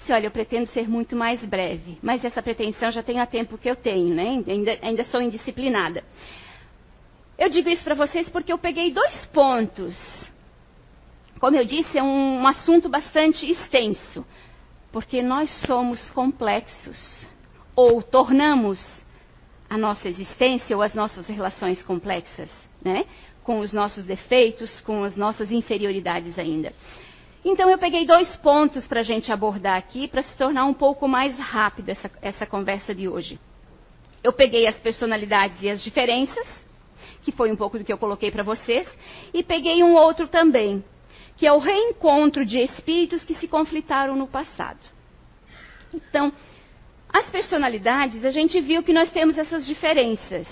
Disse, 0.00 0.12
olha, 0.12 0.26
eu 0.26 0.30
pretendo 0.30 0.66
ser 0.70 0.88
muito 0.88 1.14
mais 1.14 1.40
breve, 1.44 1.98
mas 2.02 2.24
essa 2.24 2.42
pretensão 2.42 2.90
já 2.90 3.02
tem 3.02 3.20
há 3.20 3.26
tempo 3.26 3.58
que 3.58 3.68
eu 3.68 3.76
tenho, 3.76 4.14
né? 4.14 4.42
Ainda, 4.46 4.78
ainda 4.82 5.04
sou 5.04 5.20
indisciplinada. 5.20 6.02
Eu 7.38 7.48
digo 7.48 7.68
isso 7.68 7.84
para 7.84 7.94
vocês 7.94 8.28
porque 8.28 8.52
eu 8.52 8.58
peguei 8.58 8.90
dois 8.92 9.24
pontos. 9.26 9.98
Como 11.38 11.56
eu 11.56 11.64
disse, 11.64 11.96
é 11.96 12.02
um, 12.02 12.40
um 12.40 12.46
assunto 12.46 12.88
bastante 12.88 13.50
extenso, 13.50 14.26
porque 14.92 15.22
nós 15.22 15.50
somos 15.66 16.10
complexos, 16.10 17.26
ou 17.74 18.02
tornamos 18.02 18.84
a 19.68 19.78
nossa 19.78 20.08
existência 20.08 20.76
ou 20.76 20.82
as 20.82 20.92
nossas 20.92 21.26
relações 21.26 21.82
complexas, 21.82 22.50
né? 22.84 23.06
Com 23.42 23.60
os 23.60 23.72
nossos 23.72 24.04
defeitos, 24.04 24.80
com 24.82 25.04
as 25.04 25.16
nossas 25.16 25.50
inferioridades 25.50 26.38
ainda. 26.38 26.74
Então 27.44 27.70
eu 27.70 27.78
peguei 27.78 28.06
dois 28.06 28.34
pontos 28.36 28.86
para 28.86 29.00
a 29.00 29.02
gente 29.02 29.32
abordar 29.32 29.76
aqui 29.76 30.06
para 30.06 30.22
se 30.22 30.36
tornar 30.36 30.66
um 30.66 30.74
pouco 30.74 31.08
mais 31.08 31.38
rápido 31.38 31.88
essa, 31.88 32.10
essa 32.20 32.46
conversa 32.46 32.94
de 32.94 33.08
hoje. 33.08 33.38
Eu 34.22 34.32
peguei 34.32 34.66
as 34.66 34.78
personalidades 34.78 35.62
e 35.62 35.70
as 35.70 35.82
diferenças, 35.82 36.46
que 37.22 37.32
foi 37.32 37.50
um 37.50 37.56
pouco 37.56 37.78
do 37.78 37.84
que 37.84 37.92
eu 37.92 37.96
coloquei 37.96 38.30
para 38.30 38.42
vocês, 38.42 38.86
e 39.32 39.42
peguei 39.42 39.82
um 39.82 39.94
outro 39.94 40.28
também, 40.28 40.84
que 41.38 41.46
é 41.46 41.52
o 41.52 41.58
reencontro 41.58 42.44
de 42.44 42.58
espíritos 42.58 43.24
que 43.24 43.34
se 43.34 43.48
conflitaram 43.48 44.14
no 44.14 44.26
passado. 44.26 44.80
Então, 45.94 46.30
as 47.12 47.26
personalidades, 47.30 48.24
a 48.24 48.30
gente 48.30 48.60
viu 48.60 48.82
que 48.82 48.92
nós 48.92 49.10
temos 49.10 49.38
essas 49.38 49.66
diferenças. 49.66 50.46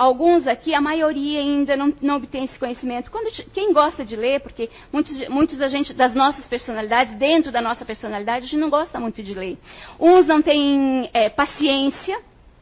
Alguns 0.00 0.46
aqui, 0.46 0.74
a 0.74 0.80
maioria 0.80 1.40
ainda 1.40 1.76
não, 1.76 1.92
não 2.00 2.16
obtém 2.16 2.44
esse 2.44 2.58
conhecimento. 2.58 3.10
Quando, 3.10 3.30
quem 3.52 3.70
gosta 3.70 4.02
de 4.02 4.16
ler, 4.16 4.40
porque 4.40 4.70
muitos, 4.90 5.28
muitos 5.28 5.58
da 5.58 5.68
gente, 5.68 5.92
das 5.92 6.14
nossas 6.14 6.48
personalidades, 6.48 7.18
dentro 7.18 7.52
da 7.52 7.60
nossa 7.60 7.84
personalidade, 7.84 8.46
a 8.46 8.48
gente 8.48 8.56
não 8.56 8.70
gosta 8.70 8.98
muito 8.98 9.22
de 9.22 9.34
ler. 9.34 9.58
Uns 10.00 10.26
não 10.26 10.40
têm 10.40 11.10
é, 11.12 11.28
paciência 11.28 12.18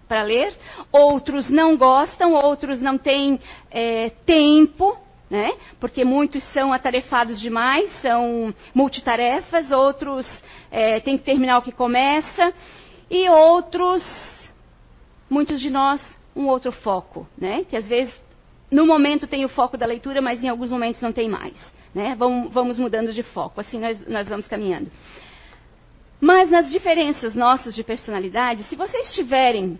para 0.08 0.24
ler, 0.24 0.52
outros 0.90 1.48
não 1.48 1.76
gostam, 1.76 2.34
outros 2.34 2.80
não 2.80 2.98
têm 2.98 3.38
é, 3.70 4.10
tempo, 4.26 4.98
né? 5.30 5.52
Porque 5.78 6.04
muitos 6.04 6.42
são 6.52 6.72
atarefados 6.72 7.40
demais, 7.40 7.88
são 8.02 8.52
multitarefas, 8.74 9.70
outros 9.70 10.26
é, 10.72 10.98
têm 10.98 11.16
que 11.16 11.22
terminar 11.22 11.58
o 11.58 11.62
que 11.62 11.70
começa, 11.70 12.52
e 13.08 13.28
outros, 13.28 14.04
muitos 15.30 15.60
de 15.60 15.70
nós, 15.70 16.17
um 16.34 16.46
outro 16.46 16.72
foco, 16.72 17.26
né? 17.36 17.64
Que 17.68 17.76
às 17.76 17.86
vezes 17.86 18.14
no 18.70 18.86
momento 18.86 19.26
tem 19.26 19.44
o 19.44 19.48
foco 19.48 19.76
da 19.76 19.86
leitura, 19.86 20.20
mas 20.20 20.42
em 20.42 20.48
alguns 20.48 20.70
momentos 20.70 21.00
não 21.00 21.12
tem 21.12 21.28
mais. 21.28 21.54
Né? 21.94 22.14
Vamos, 22.18 22.52
vamos 22.52 22.78
mudando 22.78 23.12
de 23.12 23.22
foco, 23.22 23.60
assim 23.60 23.80
nós, 23.80 24.06
nós 24.06 24.28
vamos 24.28 24.46
caminhando. 24.46 24.90
Mas 26.20 26.50
nas 26.50 26.70
diferenças 26.70 27.34
nossas 27.34 27.74
de 27.74 27.82
personalidade, 27.82 28.64
se 28.64 28.76
vocês 28.76 29.14
tiverem, 29.14 29.78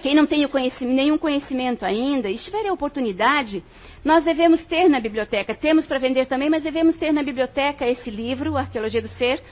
quem 0.00 0.14
não 0.14 0.26
tem 0.26 0.46
conhecimento, 0.48 0.96
nenhum 0.96 1.18
conhecimento 1.18 1.84
ainda, 1.84 2.30
e 2.30 2.36
tiverem 2.38 2.70
a 2.70 2.72
oportunidade, 2.72 3.62
nós 4.04 4.24
devemos 4.24 4.64
ter 4.64 4.88
na 4.88 4.98
biblioteca, 4.98 5.54
temos 5.54 5.86
para 5.86 5.98
vender 5.98 6.26
também, 6.26 6.48
mas 6.48 6.62
devemos 6.62 6.96
ter 6.96 7.12
na 7.12 7.22
biblioteca 7.22 7.86
esse 7.86 8.10
livro, 8.10 8.56
Arqueologia 8.56 9.02
do 9.02 9.08
Ser. 9.08 9.42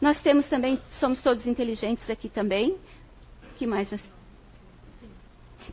Nós 0.00 0.18
temos 0.20 0.46
também, 0.46 0.80
somos 0.98 1.20
todos 1.20 1.46
inteligentes 1.46 2.08
aqui 2.08 2.28
também. 2.28 2.76
que 3.56 3.66
mais? 3.66 3.88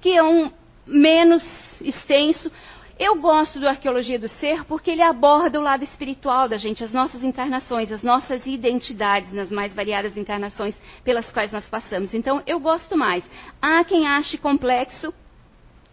Que 0.01 0.15
é 0.15 0.23
um 0.23 0.51
menos 0.85 1.43
extenso. 1.81 2.51
Eu 2.99 3.15
gosto 3.15 3.59
do 3.59 3.67
Arqueologia 3.67 4.17
do 4.17 4.27
Ser 4.27 4.63
porque 4.65 4.89
ele 4.89 5.03
aborda 5.03 5.59
o 5.59 5.63
lado 5.63 5.83
espiritual 5.83 6.49
da 6.49 6.57
gente, 6.57 6.83
as 6.83 6.91
nossas 6.91 7.23
encarnações, 7.23 7.91
as 7.91 8.01
nossas 8.01 8.45
identidades 8.45 9.31
nas 9.31 9.51
mais 9.51 9.75
variadas 9.75 10.17
encarnações 10.17 10.75
pelas 11.03 11.31
quais 11.31 11.51
nós 11.51 11.69
passamos. 11.69 12.13
Então, 12.13 12.41
eu 12.47 12.59
gosto 12.59 12.97
mais. 12.97 13.23
Há 13.61 13.83
quem 13.83 14.07
ache 14.07 14.37
complexo, 14.37 15.13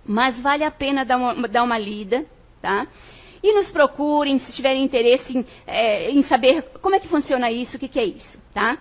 mas 0.06 0.40
vale 0.40 0.64
a 0.64 0.70
pena 0.70 1.04
dar 1.04 1.18
uma, 1.18 1.46
dar 1.46 1.62
uma 1.62 1.76
lida, 1.76 2.24
tá? 2.62 2.86
E 3.42 3.52
nos 3.52 3.70
procurem 3.70 4.38
se 4.38 4.54
tiverem 4.54 4.82
interesse 4.82 5.36
em, 5.36 5.46
é, 5.66 6.10
em 6.10 6.22
saber 6.22 6.62
como 6.80 6.94
é 6.94 7.00
que 7.00 7.08
funciona 7.08 7.50
isso, 7.50 7.76
o 7.76 7.80
que, 7.80 7.88
que 7.88 7.98
é 7.98 8.04
isso, 8.06 8.38
tá? 8.54 8.78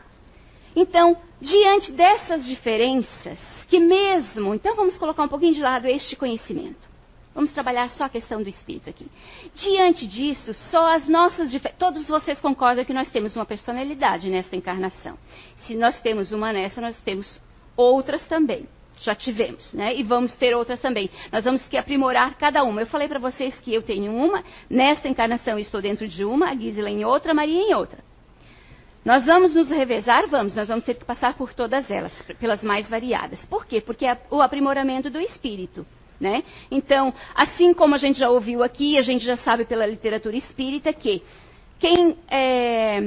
Então, 0.73 1.17
diante 1.41 1.91
dessas 1.91 2.45
diferenças, 2.45 3.37
que 3.67 3.79
mesmo, 3.79 4.53
então 4.53 4.75
vamos 4.75 4.97
colocar 4.97 5.23
um 5.23 5.27
pouquinho 5.27 5.53
de 5.53 5.61
lado 5.61 5.87
este 5.87 6.15
conhecimento. 6.15 6.93
Vamos 7.33 7.51
trabalhar 7.51 7.89
só 7.91 8.03
a 8.03 8.09
questão 8.09 8.43
do 8.43 8.49
espírito 8.49 8.89
aqui. 8.89 9.07
Diante 9.55 10.05
disso, 10.05 10.53
só 10.53 10.93
as 10.93 11.07
nossas 11.07 11.51
todos 11.79 12.07
vocês 12.07 12.39
concordam 12.39 12.85
que 12.85 12.93
nós 12.93 13.09
temos 13.09 13.35
uma 13.35 13.45
personalidade 13.45 14.29
nesta 14.29 14.55
encarnação. 14.55 15.17
Se 15.57 15.75
nós 15.75 15.99
temos 16.01 16.31
uma 16.31 16.53
nessa, 16.53 16.79
nós 16.79 16.99
temos 17.01 17.41
outras 17.75 18.23
também. 18.27 18.67
Já 19.01 19.15
tivemos, 19.15 19.73
né? 19.73 19.95
E 19.95 20.03
vamos 20.03 20.35
ter 20.35 20.55
outras 20.55 20.79
também. 20.79 21.09
Nós 21.31 21.43
vamos 21.43 21.63
que 21.63 21.75
aprimorar 21.75 22.37
cada 22.37 22.63
uma. 22.63 22.81
Eu 22.81 22.87
falei 22.87 23.07
para 23.07 23.19
vocês 23.19 23.59
que 23.61 23.73
eu 23.73 23.81
tenho 23.81 24.13
uma, 24.13 24.43
nesta 24.69 25.07
encarnação 25.07 25.57
estou 25.57 25.81
dentro 25.81 26.07
de 26.07 26.23
uma, 26.23 26.49
a 26.49 26.55
Gisela 26.55 26.91
em 26.91 27.03
outra, 27.03 27.31
a 27.31 27.35
Maria 27.35 27.59
em 27.59 27.73
outra. 27.73 28.12
Nós 29.03 29.25
vamos 29.25 29.53
nos 29.53 29.67
revezar? 29.67 30.27
Vamos, 30.27 30.55
nós 30.55 30.67
vamos 30.67 30.85
ter 30.85 30.95
que 30.95 31.03
passar 31.03 31.33
por 31.35 31.53
todas 31.53 31.89
elas, 31.91 32.13
pelas 32.39 32.61
mais 32.63 32.87
variadas. 32.87 33.45
Por 33.45 33.65
quê? 33.65 33.81
Porque 33.81 34.05
é 34.05 34.17
o 34.31 34.41
aprimoramento 34.41 35.09
do 35.09 35.19
espírito. 35.19 35.85
Né? 36.19 36.43
Então, 36.71 37.13
assim 37.35 37.73
como 37.73 37.95
a 37.95 37.97
gente 37.97 38.19
já 38.19 38.29
ouviu 38.29 38.63
aqui, 38.63 38.97
a 38.97 39.01
gente 39.01 39.25
já 39.25 39.35
sabe 39.37 39.65
pela 39.65 39.85
literatura 39.85 40.37
espírita 40.37 40.93
que 40.93 41.21
quem 41.79 42.17
é, 42.29 43.01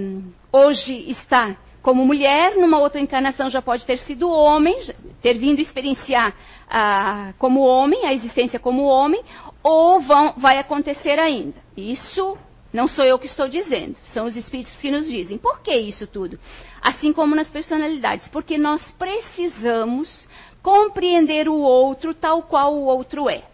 hoje 0.53 1.11
está 1.11 1.57
como 1.81 2.05
mulher, 2.05 2.57
numa 2.57 2.79
outra 2.79 3.01
encarnação 3.01 3.49
já 3.49 3.63
pode 3.63 3.87
ter 3.87 3.97
sido 3.99 4.29
homem, 4.29 4.77
ter 5.23 5.39
vindo 5.39 5.61
experienciar 5.61 6.35
ah, 6.69 7.33
como 7.39 7.61
homem, 7.61 8.05
a 8.05 8.13
existência 8.13 8.59
como 8.59 8.83
homem, 8.83 9.23
ou 9.63 10.01
vão, 10.01 10.35
vai 10.37 10.59
acontecer 10.59 11.19
ainda. 11.19 11.55
Isso 11.77 12.37
não 12.77 12.87
sou 12.87 13.07
eu 13.07 13.19
que 13.19 13.27
estou 13.27 13.49
dizendo, 13.49 13.97
são 14.05 14.27
os 14.27 14.37
espíritos 14.37 14.79
que 14.79 14.91
nos 14.91 15.07
dizem. 15.09 15.39
Por 15.39 15.61
que 15.61 15.75
isso 15.75 16.07
tudo? 16.07 16.39
Assim 16.83 17.11
como 17.11 17.35
nas 17.35 17.49
personalidades, 17.49 18.29
porque 18.29 18.59
nós 18.59 18.83
precisamos 18.93 20.29
compreender 20.63 21.49
o 21.49 21.57
outro 21.57 22.13
tal 22.13 22.43
qual 22.43 22.75
o 22.75 22.85
outro 22.85 23.31
é. 23.31 23.45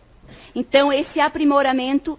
Então, 0.56 0.92
esse 0.92 1.20
aprimoramento 1.20 2.18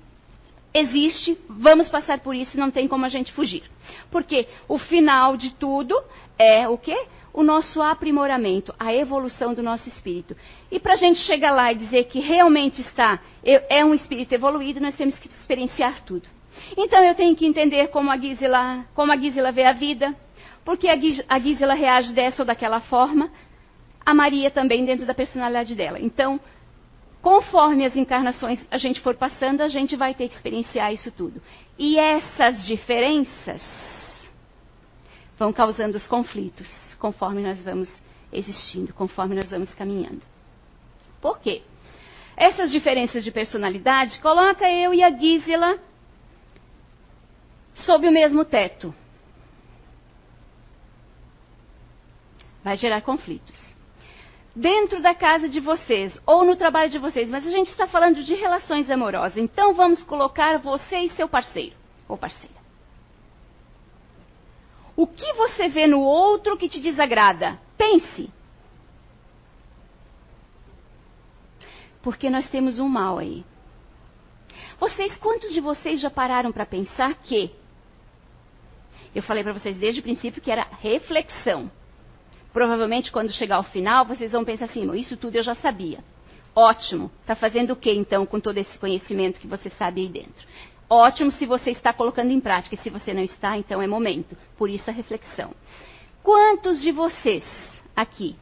existe, 0.74 1.38
vamos 1.50 1.90
passar 1.90 2.20
por 2.20 2.34
isso, 2.34 2.58
não 2.58 2.72
tem 2.72 2.88
como 2.88 3.06
a 3.06 3.10
gente 3.10 3.34
fugir. 3.34 3.64
Porque 4.10 4.48
o 4.70 4.78
final 4.78 5.36
de 5.36 5.54
tudo 5.56 6.02
é 6.40 6.70
o 6.70 6.78
quê? 6.78 7.06
O 7.34 7.44
nosso 7.44 7.82
aprimoramento, 7.82 8.74
a 8.80 8.94
evolução 8.94 9.54
do 9.54 9.62
nosso 9.62 9.90
espírito. 9.90 10.38
E 10.72 10.80
para 10.80 10.94
a 10.94 10.98
gente 10.98 11.20
chegar 11.20 11.52
lá 11.52 11.74
e 11.74 11.76
dizer 11.76 12.06
que 12.06 12.22
realmente 12.22 12.80
está, 12.80 13.20
é 13.44 13.84
um 13.84 13.94
espírito 13.94 14.34
evoluído, 14.34 14.80
nós 14.80 14.96
temos 14.96 15.20
que 15.20 15.28
experienciar 15.28 16.02
tudo. 16.06 16.30
Então 16.78 17.04
eu 17.04 17.16
tenho 17.16 17.36
que 17.36 17.46
entender 17.46 17.88
como 17.88 18.12
a 18.12 18.18
Gisela, 18.18 18.86
como 18.94 19.12
a 19.12 19.18
Gisela 19.18 19.52
vê 19.52 19.66
a 19.66 19.74
vida, 19.74 20.16
porque 20.66 20.88
a 20.88 21.40
Gisela 21.40 21.74
reage 21.74 22.14
dessa 22.14 22.42
ou 22.42 22.46
daquela 22.46 22.80
forma, 22.82 23.32
a 24.06 24.14
Maria 24.14 24.50
também 24.50 24.86
dentro 24.86 25.06
da 25.06 25.14
personalidade 25.14 25.76
dela. 25.76 26.00
Então, 26.00 26.40
conforme 27.22 27.86
as 27.86 27.96
encarnações 27.96 28.66
a 28.70 28.78
gente 28.78 29.00
for 29.02 29.16
passando, 29.16 29.62
a 29.62 29.68
gente 29.68 29.96
vai 29.96 30.14
ter 30.14 30.28
que 30.28 30.36
experienciar 30.36 30.94
isso 30.94 31.12
tudo. 31.12 31.42
E 31.78 31.98
essas 31.98 32.66
diferenças 32.66 33.62
vão 35.38 35.52
causando 35.52 35.98
os 35.98 36.08
conflitos, 36.08 36.96
conforme 37.00 37.42
nós 37.42 37.64
vamos 37.64 37.94
existindo, 38.32 38.94
conforme 38.94 39.36
nós 39.36 39.50
vamos 39.50 39.74
caminhando. 39.74 40.22
Por 41.22 41.40
quê? 41.40 41.62
Essas 42.36 42.72
diferenças 42.72 43.24
de 43.24 43.32
personalidade 43.32 44.20
coloca 44.20 44.70
eu 44.70 44.94
e 44.94 45.04
a 45.04 45.10
Gisela 45.12 45.80
sob 47.76 48.08
o 48.08 48.12
mesmo 48.12 48.46
teto. 48.46 48.94
Vai 52.64 52.78
gerar 52.78 53.02
conflitos 53.02 53.74
dentro 54.56 55.02
da 55.02 55.16
casa 55.16 55.50
de 55.50 55.60
vocês 55.60 56.18
ou 56.26 56.46
no 56.46 56.56
trabalho 56.56 56.90
de 56.90 57.00
vocês, 57.00 57.30
mas 57.30 57.46
a 57.46 57.50
gente 57.50 57.70
está 57.70 57.88
falando 57.88 58.24
de 58.24 58.34
relações 58.36 58.90
amorosas. 58.90 59.38
Então 59.38 59.74
vamos 59.74 60.04
colocar 60.04 60.60
você 60.60 61.00
e 61.00 61.10
seu 61.10 61.28
parceiro 61.28 61.76
ou 62.08 62.18
parceira. 62.18 62.54
O 64.96 65.08
que 65.08 65.34
você 65.34 65.70
vê 65.70 65.88
no 65.88 66.02
outro 66.02 66.56
que 66.56 66.70
te 66.70 66.80
desagrada? 66.80 67.60
Pense. 67.76 68.30
Porque 72.04 72.30
nós 72.30 72.48
temos 72.50 72.80
um 72.80 72.88
mal 72.88 73.18
aí. 73.18 73.44
Vocês, 74.80 75.16
quantos 75.18 75.52
de 75.52 75.60
vocês 75.60 76.00
já 76.00 76.12
pararam 76.12 76.52
para 76.52 76.66
pensar 76.66 77.16
que 77.16 77.56
eu 79.14 79.24
falei 79.24 79.44
para 79.44 79.54
vocês 79.54 79.78
desde 79.78 80.00
o 80.00 80.04
princípio 80.04 80.42
que 80.42 80.52
era 80.52 80.68
reflexão. 80.80 81.70
Provavelmente 82.52 83.12
quando 83.12 83.32
chegar 83.32 83.58
ao 83.58 83.64
final, 83.64 84.06
vocês 84.06 84.32
vão 84.32 84.46
pensar 84.46 84.66
assim: 84.66 84.92
isso 84.96 85.18
tudo 85.18 85.36
eu 85.36 85.44
já 85.44 85.56
sabia. 85.56 86.00
Ótimo. 86.56 87.12
Está 87.22 87.36
fazendo 87.36 87.72
o 87.72 87.76
que 87.76 87.92
então 87.92 88.26
com 88.26 88.40
todo 88.40 88.58
esse 88.58 88.78
conhecimento 88.78 89.40
que 89.40 89.48
você 89.48 89.70
sabe 89.72 90.02
aí 90.02 90.08
dentro? 90.08 90.48
Ótimo 90.90 91.32
se 91.32 91.46
você 91.46 91.72
está 91.72 91.92
colocando 91.92 92.32
em 92.32 92.40
prática. 92.40 92.76
E 92.76 92.78
se 92.78 92.90
você 92.90 93.14
não 93.14 93.24
está, 93.24 93.58
então 93.58 93.82
é 93.82 93.88
momento. 93.88 94.38
Por 94.56 94.70
isso 94.70 94.90
a 94.90 94.94
reflexão. 94.94 95.52
Quantos 96.22 96.82
de 96.82 96.92
vocês 96.92 97.44
aqui 97.96 98.36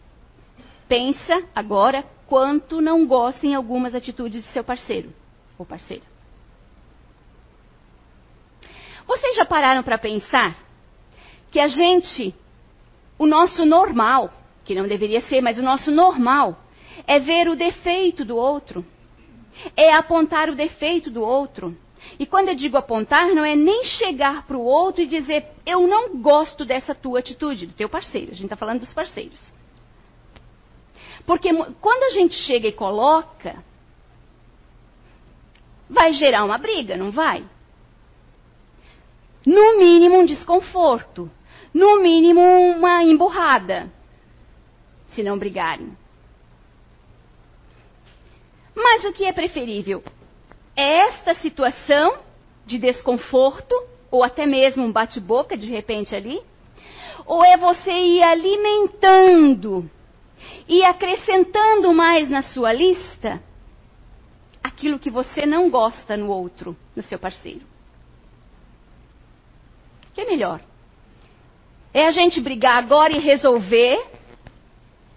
pensa 0.88 1.44
agora 1.56 2.04
quanto 2.28 2.82
não 2.82 3.08
gostem 3.08 3.56
algumas 3.56 3.96
atitudes 3.96 4.44
de 4.44 4.50
seu 4.52 4.64
parceiro 4.64 5.14
ou 5.58 5.66
parceira? 5.66 6.11
Vocês 9.12 9.36
já 9.36 9.44
pararam 9.44 9.84
para 9.84 9.98
pensar 9.98 10.56
que 11.52 11.60
a 11.60 11.68
gente 11.68 12.34
o 13.20 13.26
nosso 13.26 13.66
normal, 13.66 14.32
que 14.64 14.74
não 14.74 14.88
deveria 14.88 15.20
ser, 15.24 15.42
mas 15.42 15.58
o 15.58 15.62
nosso 15.62 15.92
normal, 15.92 16.58
é 17.06 17.20
ver 17.20 17.50
o 17.50 17.56
defeito 17.58 18.24
do 18.24 18.38
outro, 18.38 18.86
é 19.76 19.94
apontar 19.94 20.50
o 20.50 20.56
defeito 20.56 21.12
do 21.12 21.22
outro. 21.22 21.78
E 22.18 22.26
quando 22.26 22.48
eu 22.48 22.56
digo 22.56 22.78
apontar, 22.78 23.28
não 23.36 23.44
é 23.44 23.54
nem 23.54 23.84
chegar 23.84 24.48
para 24.48 24.56
o 24.56 24.64
outro 24.64 25.02
e 25.02 25.08
dizer, 25.08 25.46
eu 25.66 25.86
não 25.86 26.16
gosto 26.22 26.64
dessa 26.64 26.96
tua 26.96 27.20
atitude, 27.20 27.68
do 27.68 27.74
teu 27.74 27.90
parceiro. 27.90 28.32
A 28.32 28.34
gente 28.34 28.46
está 28.46 28.56
falando 28.56 28.80
dos 28.80 28.94
parceiros. 28.94 29.52
Porque 31.26 31.54
quando 31.82 32.04
a 32.04 32.12
gente 32.12 32.36
chega 32.36 32.70
e 32.70 32.72
coloca, 32.72 33.62
vai 35.90 36.14
gerar 36.14 36.46
uma 36.46 36.58
briga, 36.58 36.96
não 36.96 37.12
vai? 37.12 37.44
No 39.46 39.78
mínimo 39.78 40.20
um 40.20 40.26
desconforto 40.26 41.30
no 41.74 42.02
mínimo 42.02 42.42
uma 42.42 43.04
emburrada, 43.04 43.92
se 45.08 45.24
não 45.24 45.38
brigarem. 45.38 45.98
Mas 48.76 49.06
o 49.06 49.14
que 49.14 49.26
é 49.26 49.32
preferível? 49.32 50.04
É 50.76 51.08
esta 51.08 51.36
situação 51.36 52.20
de 52.66 52.78
desconforto, 52.78 53.76
ou 54.10 54.24
até 54.24 54.46
mesmo 54.46 54.84
um 54.84 54.92
bate-boca 54.92 55.58
de 55.58 55.68
repente 55.68 56.16
ali? 56.16 56.42
Ou 57.26 57.44
é 57.44 57.58
você 57.58 57.92
ir 57.92 58.24
alimentando 58.24 59.90
e 60.68 60.84
acrescentando 60.84 61.94
mais 61.94 62.30
na 62.30 62.44
sua 62.44 62.74
lista 62.74 63.42
aquilo 64.64 65.00
que 65.00 65.10
você 65.10 65.46
não 65.46 65.70
gosta 65.70 66.18
no 66.18 66.30
outro, 66.30 66.76
no 66.96 67.04
seu 67.04 67.20
parceiro? 67.20 67.66
Que 70.14 70.22
é 70.22 70.26
melhor? 70.26 70.62
É 71.94 72.06
a 72.06 72.12
gente 72.12 72.40
brigar 72.40 72.78
agora 72.78 73.14
e 73.14 73.20
resolver, 73.20 74.04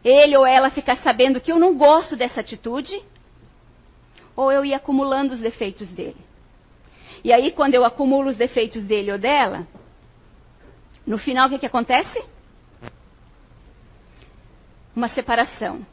ele 0.05 0.37
ou 0.37 0.47
ela 0.47 0.71
ficar 0.71 0.97
sabendo 0.99 1.41
que 1.41 1.53
eu 1.53 1.59
não 1.59 1.77
gosto 1.77 2.17
dessa 2.17 2.41
atitude, 2.41 3.01
ou 4.37 4.51
eu 4.51 4.65
ir 4.65 4.75
acumulando 4.75 5.33
os 5.33 5.41
defeitos 5.41 5.89
dele. 5.89 6.17
E 7.23 7.33
aí, 7.33 7.53
quando 7.53 7.75
eu 7.75 7.85
acumulo 7.85 8.29
os 8.29 8.37
defeitos 8.37 8.83
dele 8.83 9.13
ou 9.13 9.19
dela, 9.19 9.67
no 11.07 11.17
final 11.17 11.47
o 11.47 11.51
que, 11.51 11.59
que 11.59 11.67
acontece? 11.67 12.25
Uma 14.95 15.09
separação. 15.09 15.87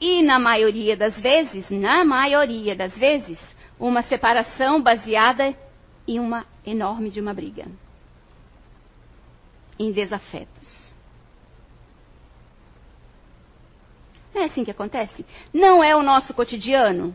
E 0.00 0.22
na 0.22 0.38
maioria 0.38 0.96
das 0.96 1.18
vezes, 1.18 1.68
na 1.70 2.04
maioria 2.04 2.76
das 2.76 2.92
vezes, 2.92 3.38
uma 3.78 4.02
separação 4.02 4.82
baseada 4.82 5.56
em 6.06 6.20
uma 6.20 6.46
enorme 6.64 7.10
de 7.10 7.20
uma 7.20 7.34
briga 7.34 7.66
em 9.78 9.92
desafetos. 9.92 10.94
Não 14.34 14.42
é 14.42 14.44
assim 14.46 14.64
que 14.64 14.70
acontece? 14.70 15.24
Não 15.52 15.82
é 15.82 15.94
o 15.94 16.02
nosso 16.02 16.34
cotidiano? 16.34 17.14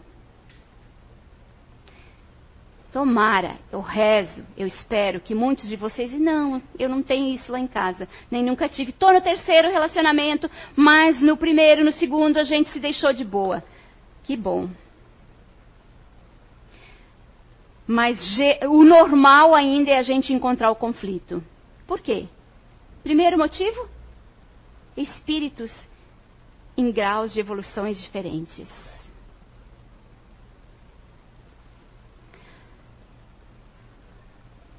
Tomara, 2.92 3.58
eu 3.72 3.82
rezo, 3.82 4.44
eu 4.58 4.66
espero 4.66 5.20
que 5.20 5.36
muitos 5.36 5.68
de 5.68 5.76
vocês, 5.76 6.12
não, 6.14 6.62
eu 6.78 6.90
não 6.90 7.04
tenho 7.04 7.36
isso 7.36 7.52
lá 7.52 7.60
em 7.60 7.68
casa, 7.68 8.08
nem 8.32 8.44
nunca 8.44 8.68
tive. 8.68 8.90
Estou 8.90 9.14
no 9.14 9.22
terceiro 9.22 9.70
relacionamento, 9.70 10.50
mas 10.76 11.20
no 11.22 11.38
primeiro, 11.38 11.86
no 11.86 11.92
segundo, 11.92 12.38
a 12.38 12.44
gente 12.44 12.72
se 12.72 12.80
deixou 12.80 13.14
de 13.14 13.24
boa. 13.24 13.64
Que 14.24 14.36
bom. 14.36 14.70
Mas 17.92 18.20
o 18.70 18.84
normal 18.84 19.56
ainda 19.56 19.90
é 19.90 19.98
a 19.98 20.04
gente 20.04 20.32
encontrar 20.32 20.70
o 20.70 20.76
conflito. 20.76 21.44
Por 21.88 22.00
quê? 22.00 22.28
Primeiro 23.02 23.36
motivo: 23.36 23.90
espíritos 24.96 25.76
em 26.78 26.92
graus 26.92 27.34
de 27.34 27.40
evoluções 27.40 28.00
diferentes. 28.00 28.68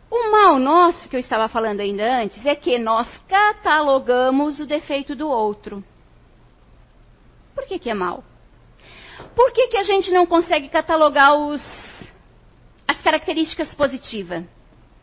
O 0.08 0.30
mal 0.30 0.60
nosso, 0.60 1.08
que 1.08 1.16
eu 1.16 1.20
estava 1.20 1.48
falando 1.48 1.80
ainda 1.80 2.22
antes, 2.22 2.46
é 2.46 2.54
que 2.54 2.78
nós 2.78 3.08
catalogamos 3.26 4.60
o 4.60 4.66
defeito 4.66 5.16
do 5.16 5.28
outro. 5.28 5.82
Por 7.56 7.66
que, 7.66 7.76
que 7.76 7.90
é 7.90 7.94
mal? 7.94 8.22
Por 9.34 9.52
que, 9.52 9.66
que 9.66 9.76
a 9.76 9.82
gente 9.82 10.12
não 10.12 10.26
consegue 10.26 10.68
catalogar 10.68 11.34
os 11.34 11.60
as 12.90 13.00
características 13.02 13.72
positiva, 13.72 14.44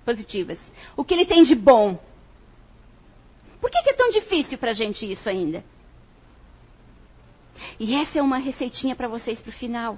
positivas? 0.04 0.60
O 0.98 1.06
que 1.06 1.14
ele 1.14 1.26
tem 1.26 1.44
de 1.44 1.56
bom? 1.56 1.98
Por 3.62 3.72
que, 3.72 3.82
que 3.82 3.92
é 3.92 3.94
tão 3.94 4.10
difícil 4.10 4.58
para 4.58 4.72
a 4.72 4.74
gente 4.74 5.10
isso 5.10 5.30
ainda? 5.30 5.64
E 7.80 7.96
essa 7.96 8.20
é 8.20 8.22
uma 8.22 8.40
receitinha 8.40 8.94
para 8.94 9.08
vocês 9.08 9.40
para 9.40 9.52
o 9.52 9.54
final. 9.54 9.98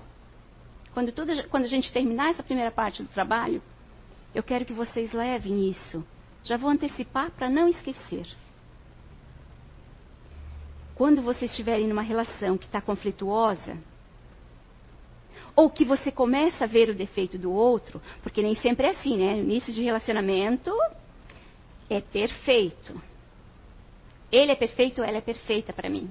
Quando, 0.94 1.12
tudo, 1.12 1.32
quando 1.50 1.64
a 1.64 1.68
gente 1.68 1.92
terminar 1.92 2.30
essa 2.30 2.44
primeira 2.44 2.70
parte 2.70 3.02
do 3.02 3.10
trabalho, 3.10 3.60
eu 4.36 4.44
quero 4.44 4.66
que 4.66 4.74
vocês 4.74 5.12
levem 5.12 5.68
isso. 5.68 6.06
Já 6.44 6.58
vou 6.58 6.70
antecipar 6.70 7.32
para 7.32 7.50
não 7.50 7.68
esquecer. 7.68 8.28
Quando 10.94 11.24
vocês 11.24 11.50
estiverem 11.50 11.88
numa 11.88 12.04
relação 12.04 12.56
que 12.56 12.68
está 12.68 12.82
conflituosa, 12.82 13.80
ou 15.60 15.70
que 15.70 15.84
você 15.84 16.10
começa 16.10 16.64
a 16.64 16.68
ver 16.68 16.90
o 16.90 16.96
defeito 16.96 17.38
do 17.38 17.52
outro, 17.52 18.02
porque 18.24 18.42
nem 18.42 18.56
sempre 18.56 18.88
é 18.88 18.92
assim, 18.92 19.18
né? 19.18 19.36
No 19.36 19.42
início 19.42 19.74
de 19.74 19.82
relacionamento 19.82 20.72
é 21.90 22.00
perfeito. 22.00 22.96
Ele 24.32 24.54
é 24.54 24.56
perfeito, 24.56 25.04
ela 25.04 25.18
é 25.18 25.22
perfeita 25.22 25.74
para 25.74 25.90
mim. 25.90 26.10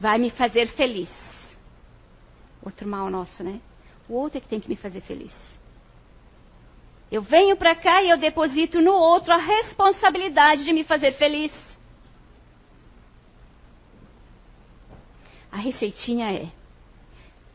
Vai 0.00 0.16
me 0.16 0.30
fazer 0.30 0.68
feliz. 0.68 1.10
Outro 2.62 2.88
mal 2.88 3.10
nosso, 3.10 3.44
né? 3.44 3.60
O 4.08 4.14
outro 4.14 4.38
é 4.38 4.40
que 4.40 4.48
tem 4.48 4.58
que 4.58 4.70
me 4.70 4.76
fazer 4.76 5.02
feliz. 5.02 5.34
Eu 7.12 7.20
venho 7.20 7.58
para 7.58 7.76
cá 7.76 8.02
e 8.02 8.08
eu 8.08 8.16
deposito 8.16 8.80
no 8.80 8.94
outro 8.94 9.34
a 9.34 9.36
responsabilidade 9.36 10.64
de 10.64 10.72
me 10.72 10.84
fazer 10.84 11.12
feliz. 11.12 11.52
A 15.52 15.58
receitinha 15.58 16.32
é: 16.32 16.63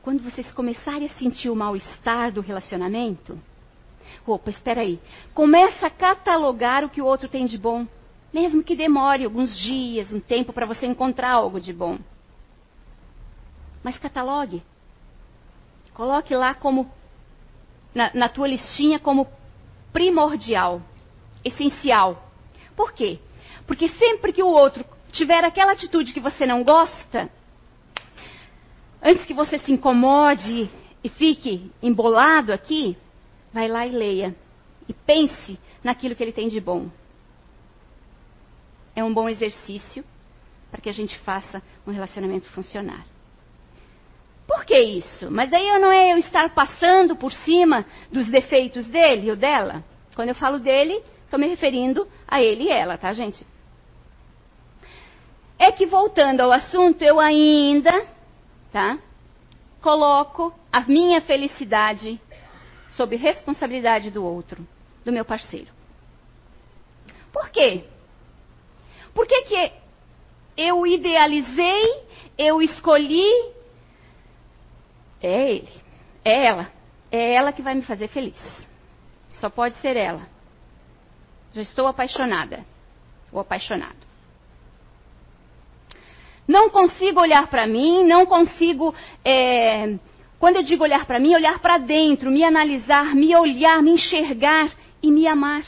quando 0.10 0.24
vocês 0.24 0.52
começarem 0.54 1.08
a 1.08 1.14
sentir 1.20 1.52
o 1.52 1.56
mal-estar 1.56 2.32
do 2.32 2.42
relacionamento, 2.42 3.40
opa, 4.26 4.50
espera 4.50 4.82
aí, 4.82 5.00
começa 5.36 5.86
a 5.86 5.90
catalogar 5.92 6.84
o 6.84 6.90
que 6.90 7.00
o 7.00 7.06
outro 7.06 7.30
tem 7.30 7.46
de 7.46 7.60
bom, 7.60 7.86
mesmo 8.34 8.64
que 8.64 8.76
demore 8.76 9.24
alguns 9.24 9.56
dias, 9.56 10.12
um 10.12 10.20
tempo 10.20 10.52
para 10.52 10.66
você 10.66 10.88
encontrar 10.88 11.34
algo 11.34 11.62
de 11.62 11.72
bom. 11.72 12.00
Mas 13.84 14.00
catalogue. 14.00 14.64
Coloque 15.94 16.34
lá 16.34 16.56
como 16.56 16.92
na, 17.94 18.10
na 18.16 18.30
tua 18.30 18.48
listinha 18.48 18.98
como 18.98 19.28
primordial, 19.94 20.82
essencial. 21.46 22.32
Por 22.76 22.94
quê? 22.94 23.20
Porque 23.68 23.88
sempre 23.90 24.34
que 24.34 24.42
o 24.42 24.48
outro 24.48 24.84
tiver 25.12 25.44
aquela 25.44 25.74
atitude 25.74 26.14
que 26.14 26.20
você 26.20 26.48
não 26.48 26.64
gosta, 26.64 27.30
antes 29.02 29.26
que 29.26 29.34
você 29.34 29.60
se 29.60 29.72
incomode 29.72 30.70
e 31.04 31.10
fique 31.10 31.72
embolado 31.82 32.52
aqui, 32.52 32.98
vai 33.54 33.68
lá 33.68 33.86
e 33.86 33.92
leia. 33.92 34.36
E 34.88 34.94
pense 34.94 35.60
naquilo 35.84 36.16
que 36.16 36.24
ele 36.24 36.32
tem 36.32 36.48
de 36.48 36.60
bom. 36.60 36.90
É 38.96 39.04
um 39.04 39.14
bom 39.14 39.30
exercício 39.30 40.04
para 40.72 40.82
que 40.82 40.90
a 40.90 40.94
gente 40.94 41.18
faça 41.20 41.62
um 41.86 41.92
relacionamento 41.92 42.50
funcionar. 42.50 43.06
Por 44.48 44.66
que 44.66 44.80
isso? 44.80 45.30
Mas 45.30 45.50
daí 45.52 45.68
não 45.80 45.92
é 45.92 46.12
eu 46.12 46.18
estar 46.18 46.54
passando 46.56 47.16
por 47.16 47.32
cima 47.32 47.86
dos 48.12 48.28
defeitos 48.28 48.86
dele 48.88 49.30
ou 49.30 49.36
dela. 49.36 49.84
Quando 50.16 50.30
eu 50.30 50.36
falo 50.36 50.60
dele, 50.60 51.04
estou 51.24 51.40
me 51.40 51.48
referindo 51.48 52.08
a 52.28 52.42
ele 52.42 52.64
e 52.64 52.70
ela, 52.70 52.98
tá, 52.98 53.14
gente? 53.14 53.46
É 55.58 55.72
que 55.72 55.86
voltando 55.86 56.42
ao 56.42 56.52
assunto, 56.52 57.02
eu 57.04 57.20
ainda, 57.20 58.08
tá? 58.72 58.98
Coloco 59.82 60.54
a 60.72 60.82
minha 60.82 61.22
felicidade 61.22 62.20
sob 62.90 63.16
responsabilidade 63.16 64.12
do 64.12 64.24
outro, 64.24 64.68
do 65.06 65.12
meu 65.12 65.24
parceiro. 65.24 65.72
Por 67.32 67.50
quê? 67.50 67.86
Por 69.14 69.26
que, 69.26 69.42
que 69.44 69.72
eu 70.58 70.86
idealizei, 70.86 72.04
eu 72.38 72.62
escolhi 72.62 73.54
é 75.22 75.52
ele. 75.52 75.70
É 76.24 76.46
ela. 76.46 76.72
É 77.12 77.34
ela 77.34 77.52
que 77.52 77.62
vai 77.62 77.74
me 77.74 77.82
fazer 77.82 78.08
feliz. 78.08 78.40
Só 79.30 79.50
pode 79.50 79.76
ser 79.78 79.96
ela. 79.96 80.28
Já 81.54 81.62
estou 81.62 81.88
apaixonada. 81.88 82.66
Ou 83.32 83.40
apaixonado. 83.40 84.09
Não 86.50 86.68
consigo 86.72 87.20
olhar 87.20 87.46
para 87.46 87.68
mim, 87.68 88.04
não 88.04 88.26
consigo. 88.26 88.96
É, 89.24 89.94
quando 90.40 90.56
eu 90.56 90.64
digo 90.64 90.84
olhar 90.84 91.06
para 91.06 91.20
mim, 91.20 91.36
olhar 91.36 91.60
para 91.60 91.78
dentro, 91.78 92.32
me 92.32 92.44
analisar, 92.44 93.14
me 93.14 93.36
olhar, 93.36 93.84
me 93.84 93.92
enxergar 93.92 94.72
e 95.00 95.12
me 95.12 95.28
amar. 95.28 95.64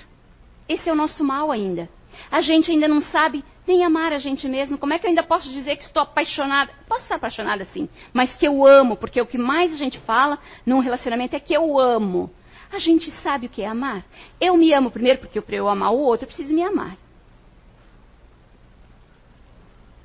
Esse 0.67 0.89
é 0.89 0.91
o 0.91 0.95
nosso 0.95 1.23
mal 1.23 1.51
ainda. 1.51 1.87
A 2.31 2.41
gente 2.41 2.71
ainda 2.71 2.87
não 2.87 2.99
sabe 2.99 3.45
nem 3.67 3.83
amar 3.85 4.11
a 4.11 4.17
gente 4.17 4.47
mesmo. 4.47 4.75
Como 4.75 4.91
é 4.91 4.97
que 4.97 5.05
eu 5.05 5.09
ainda 5.09 5.21
posso 5.21 5.51
dizer 5.51 5.75
que 5.75 5.83
estou 5.83 6.01
apaixonada? 6.01 6.71
Posso 6.87 7.03
estar 7.03 7.17
apaixonada 7.17 7.63
sim, 7.65 7.87
mas 8.11 8.35
que 8.35 8.47
eu 8.47 8.65
amo, 8.65 8.97
porque 8.97 9.21
o 9.21 9.27
que 9.27 9.37
mais 9.37 9.71
a 9.71 9.77
gente 9.77 9.99
fala 9.99 10.39
num 10.65 10.79
relacionamento 10.79 11.35
é 11.35 11.39
que 11.39 11.53
eu 11.53 11.77
amo. 11.77 12.31
A 12.73 12.79
gente 12.79 13.11
sabe 13.21 13.45
o 13.45 13.49
que 13.49 13.61
é 13.61 13.67
amar. 13.67 14.03
Eu 14.39 14.57
me 14.57 14.73
amo 14.73 14.89
primeiro, 14.89 15.19
porque 15.19 15.39
para 15.41 15.57
eu 15.57 15.69
amar 15.69 15.93
o 15.93 15.99
outro, 15.99 16.23
eu 16.23 16.27
preciso 16.27 16.51
me 16.51 16.63
amar. 16.63 16.97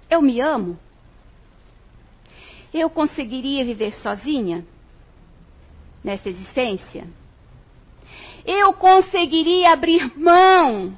Eu 0.08 0.22
me 0.22 0.40
amo. 0.40 0.78
Eu 2.72 2.90
conseguiria 2.90 3.64
viver 3.64 3.94
sozinha 3.94 4.64
nessa 6.04 6.28
existência? 6.28 7.06
Eu 8.44 8.72
conseguiria 8.74 9.72
abrir 9.72 10.16
mão 10.16 10.96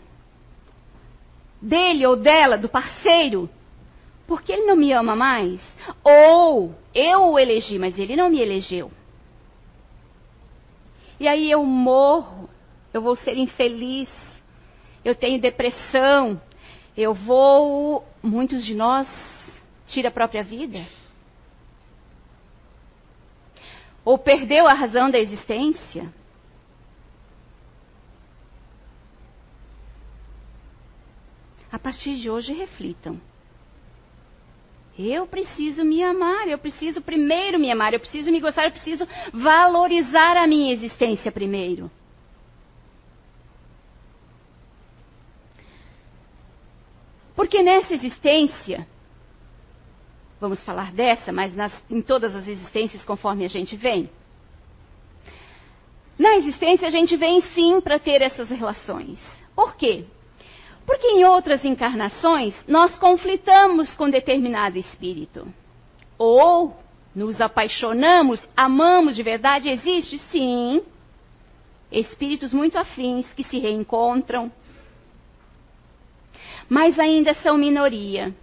dele 1.60 2.06
ou 2.06 2.16
dela, 2.16 2.58
do 2.58 2.68
parceiro, 2.68 3.48
porque 4.26 4.52
ele 4.52 4.66
não 4.66 4.76
me 4.76 4.92
ama 4.92 5.16
mais. 5.16 5.60
Ou 6.04 6.74
eu 6.94 7.32
o 7.32 7.38
elegi, 7.38 7.78
mas 7.78 7.98
ele 7.98 8.14
não 8.14 8.28
me 8.28 8.40
elegeu. 8.40 8.90
E 11.18 11.26
aí 11.26 11.50
eu 11.50 11.64
morro, 11.64 12.48
eu 12.92 13.00
vou 13.00 13.16
ser 13.16 13.36
infeliz, 13.36 14.10
eu 15.04 15.14
tenho 15.14 15.40
depressão, 15.40 16.40
eu 16.96 17.14
vou. 17.14 18.04
Muitos 18.28 18.64
de 18.64 18.74
nós 18.74 19.08
tira 19.86 20.08
a 20.08 20.12
própria 20.12 20.42
vida. 20.42 20.86
Ou 24.04 24.18
perdeu 24.18 24.66
a 24.66 24.74
razão 24.74 25.10
da 25.10 25.18
existência. 25.18 26.12
a 31.70 31.78
partir 31.78 32.16
de 32.16 32.30
hoje 32.30 32.52
reflitam. 32.52 33.20
Eu 34.98 35.26
preciso 35.26 35.84
me 35.84 36.02
amar, 36.02 36.48
eu 36.48 36.58
preciso 36.58 37.00
primeiro 37.00 37.58
me 37.58 37.70
amar, 37.70 37.94
eu 37.94 38.00
preciso 38.00 38.32
me 38.32 38.40
gostar, 38.40 38.64
eu 38.64 38.72
preciso 38.72 39.06
valorizar 39.32 40.36
a 40.36 40.46
minha 40.46 40.72
existência 40.72 41.30
primeiro. 41.30 41.88
Porque 47.38 47.62
nessa 47.62 47.94
existência, 47.94 48.84
vamos 50.40 50.64
falar 50.64 50.90
dessa, 50.90 51.30
mas 51.30 51.54
nas, 51.54 51.72
em 51.88 52.02
todas 52.02 52.34
as 52.34 52.48
existências 52.48 53.04
conforme 53.04 53.44
a 53.44 53.48
gente 53.48 53.76
vem. 53.76 54.10
Na 56.18 56.34
existência 56.34 56.88
a 56.88 56.90
gente 56.90 57.16
vem 57.16 57.40
sim 57.54 57.80
para 57.80 57.96
ter 57.96 58.22
essas 58.22 58.48
relações. 58.48 59.20
Por 59.54 59.76
quê? 59.76 60.04
Porque 60.84 61.06
em 61.06 61.24
outras 61.26 61.64
encarnações 61.64 62.56
nós 62.66 62.98
conflitamos 62.98 63.94
com 63.94 64.10
determinado 64.10 64.76
espírito. 64.76 65.46
Ou 66.18 66.76
nos 67.14 67.40
apaixonamos, 67.40 68.42
amamos 68.56 69.14
de 69.14 69.22
verdade, 69.22 69.68
existe 69.68 70.18
sim 70.32 70.82
espíritos 71.92 72.52
muito 72.52 72.76
afins 72.76 73.32
que 73.32 73.44
se 73.44 73.60
reencontram, 73.60 74.50
mas 76.68 76.98
ainda 76.98 77.34
são 77.34 77.56
minoria. 77.56 78.34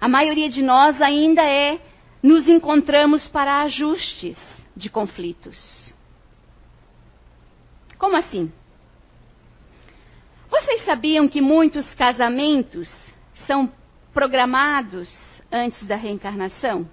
A 0.00 0.08
maioria 0.08 0.48
de 0.48 0.62
nós 0.62 1.00
ainda 1.02 1.42
é 1.42 1.78
nos 2.22 2.48
encontramos 2.48 3.28
para 3.28 3.60
ajustes 3.62 4.38
de 4.74 4.88
conflitos. 4.88 5.94
Como 7.98 8.16
assim? 8.16 8.50
Vocês 10.48 10.84
sabiam 10.84 11.28
que 11.28 11.40
muitos 11.40 11.92
casamentos 11.94 12.90
são 13.46 13.70
programados 14.12 15.08
antes 15.52 15.86
da 15.86 15.96
reencarnação? 15.96 16.88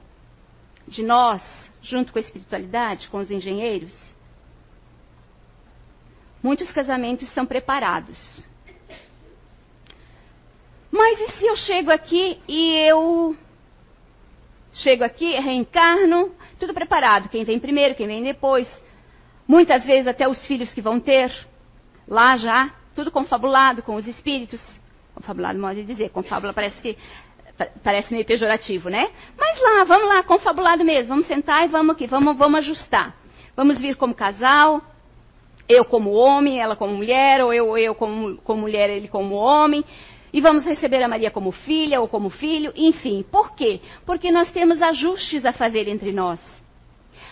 De 0.88 1.04
nós, 1.04 1.41
junto 1.82 2.12
com 2.12 2.19
a 2.19 2.21
espiritualidade, 2.21 3.08
com 3.10 3.17
os 3.17 3.32
engenheiros? 3.32 3.95
Muitos 6.43 6.71
casamentos 6.71 7.30
são 7.30 7.45
preparados. 7.45 8.47
Mas 10.97 11.19
e 11.19 11.31
se 11.33 11.45
eu 11.45 11.55
chego 11.55 11.91
aqui 11.91 12.39
e 12.47 12.75
eu 12.89 13.38
chego 14.73 15.03
aqui, 15.03 15.36
reencarno, 15.36 16.31
tudo 16.60 16.73
preparado, 16.73 17.29
quem 17.29 17.43
vem 17.43 17.60
primeiro, 17.60 17.93
quem 17.93 18.07
vem 18.07 18.23
depois. 18.23 18.67
Muitas 19.47 19.83
vezes 19.83 20.07
até 20.07 20.27
os 20.27 20.43
filhos 20.47 20.73
que 20.73 20.81
vão 20.81 20.99
ter, 20.99 21.31
lá 22.07 22.36
já, 22.36 22.71
tudo 22.95 23.12
confabulado 23.12 23.83
com 23.83 23.95
os 23.95 24.07
espíritos. 24.07 24.60
Confabulado, 25.13 25.60
modo 25.60 25.75
de 25.75 25.83
dizer, 25.83 26.10
confábula 26.10 26.51
parece 26.51 26.81
que 26.81 26.97
parece 27.83 28.12
meio 28.12 28.25
pejorativo, 28.25 28.89
né? 28.89 29.10
Mas 29.38 29.62
lá, 29.62 29.83
vamos 29.83 30.07
lá, 30.07 30.23
confabulado 30.23 30.83
mesmo, 30.83 31.10
vamos 31.10 31.27
sentar 31.27 31.63
e 31.63 31.67
vamos 31.67 31.95
aqui, 31.95 32.07
vamos, 32.07 32.36
vamos 32.36 32.60
ajustar. 32.60 33.15
Vamos 33.55 33.79
vir 33.79 33.95
como 33.95 34.15
casal, 34.15 34.81
eu 35.69 35.86
como 35.86 36.12
homem, 36.12 36.60
ela 36.60 36.75
como 36.75 36.95
mulher, 36.95 37.43
ou 37.43 37.53
eu, 37.53 37.77
eu 37.77 37.93
como, 37.93 38.38
como 38.38 38.62
mulher, 38.62 38.89
ele 38.89 39.07
como 39.07 39.36
homem. 39.36 39.86
E 40.33 40.41
vamos 40.41 40.65
receber 40.65 41.01
a 41.01 41.07
Maria 41.07 41.31
como 41.31 41.51
filha 41.51 42.01
ou 42.01 42.07
como 42.07 42.29
filho, 42.29 42.73
enfim. 42.75 43.25
Por 43.31 43.55
quê? 43.55 43.79
Porque 44.05 44.31
nós 44.31 44.51
temos 44.51 44.81
ajustes 44.81 45.45
a 45.45 45.53
fazer 45.53 45.87
entre 45.87 46.11
nós. 46.11 46.39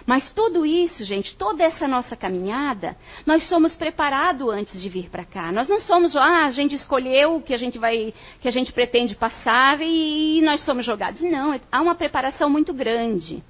Mas 0.05 0.31
tudo 0.31 0.65
isso, 0.65 1.03
gente, 1.03 1.35
toda 1.35 1.63
essa 1.63 1.87
nossa 1.87 2.15
caminhada, 2.15 2.95
nós 3.25 3.47
somos 3.47 3.75
preparados 3.75 4.47
antes 4.49 4.79
de 4.79 4.87
vir 4.87 5.09
para 5.09 5.25
cá. 5.25 5.51
Nós 5.51 5.67
não 5.67 5.79
somos, 5.81 6.15
ah, 6.15 6.45
a 6.45 6.51
gente 6.51 6.75
escolheu 6.75 7.37
o 7.37 7.41
que 7.41 7.53
a 7.53 7.57
gente 7.57 7.79
vai, 7.79 8.13
que 8.39 8.47
a 8.47 8.51
gente 8.51 8.71
pretende 8.71 9.15
passar 9.15 9.81
e, 9.81 10.41
nós 10.43 10.61
somos 10.61 10.85
jogados. 10.85 11.21
Não, 11.21 11.59
há 11.71 11.81
uma 11.81 11.95
preparação 11.95 12.49
muito 12.49 12.71
grande. 12.73 13.43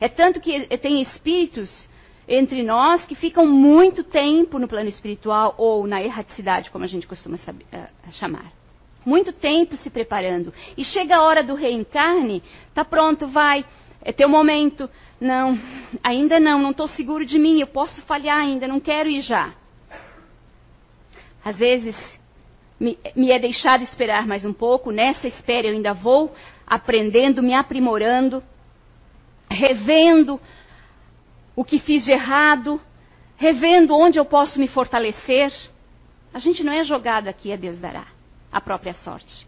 É 0.00 0.08
tanto 0.08 0.40
que 0.40 0.66
tem 0.78 1.02
espíritos 1.02 1.88
entre 2.26 2.62
nós 2.62 3.04
que 3.04 3.14
ficam 3.14 3.46
muito 3.46 4.02
tempo 4.02 4.58
no 4.58 4.68
plano 4.68 4.88
espiritual 4.88 5.54
ou 5.58 5.86
na 5.86 6.02
erraticidade, 6.02 6.70
como 6.70 6.84
a 6.84 6.88
gente 6.88 7.06
costuma 7.06 7.36
saber, 7.38 7.66
uh, 7.72 8.12
chamar. 8.12 8.52
Muito 9.08 9.32
tempo 9.32 9.74
se 9.74 9.88
preparando. 9.88 10.52
E 10.76 10.84
chega 10.84 11.16
a 11.16 11.22
hora 11.22 11.42
do 11.42 11.54
reencarne, 11.54 12.42
tá 12.74 12.84
pronto, 12.84 13.26
vai, 13.26 13.64
é 14.02 14.12
teu 14.12 14.28
momento. 14.28 14.88
Não, 15.18 15.58
ainda 16.04 16.38
não, 16.38 16.60
não 16.60 16.72
estou 16.72 16.86
seguro 16.88 17.24
de 17.24 17.38
mim, 17.38 17.58
eu 17.58 17.68
posso 17.68 18.02
falhar 18.02 18.36
ainda, 18.36 18.68
não 18.68 18.78
quero 18.78 19.08
ir 19.08 19.22
já. 19.22 19.54
Às 21.42 21.56
vezes 21.56 21.96
me, 22.78 22.98
me 23.16 23.32
é 23.32 23.38
deixado 23.38 23.82
esperar 23.82 24.26
mais 24.26 24.44
um 24.44 24.52
pouco, 24.52 24.90
nessa 24.90 25.26
espera 25.26 25.68
eu 25.68 25.72
ainda 25.72 25.94
vou 25.94 26.34
aprendendo, 26.66 27.42
me 27.42 27.54
aprimorando, 27.54 28.42
revendo 29.50 30.38
o 31.56 31.64
que 31.64 31.78
fiz 31.78 32.04
de 32.04 32.12
errado, 32.12 32.78
revendo 33.38 33.96
onde 33.96 34.18
eu 34.18 34.26
posso 34.26 34.58
me 34.58 34.68
fortalecer. 34.68 35.50
A 36.34 36.38
gente 36.38 36.62
não 36.62 36.74
é 36.74 36.84
jogado 36.84 37.26
aqui, 37.26 37.50
a 37.50 37.56
Deus 37.56 37.78
dará 37.78 38.17
a 38.50 38.60
própria 38.60 38.94
sorte. 38.94 39.46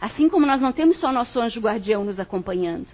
Assim 0.00 0.28
como 0.28 0.46
nós 0.46 0.60
não 0.60 0.72
temos 0.72 0.98
só 0.98 1.10
nosso 1.10 1.40
anjo 1.40 1.60
guardião 1.60 2.04
nos 2.04 2.20
acompanhando. 2.20 2.88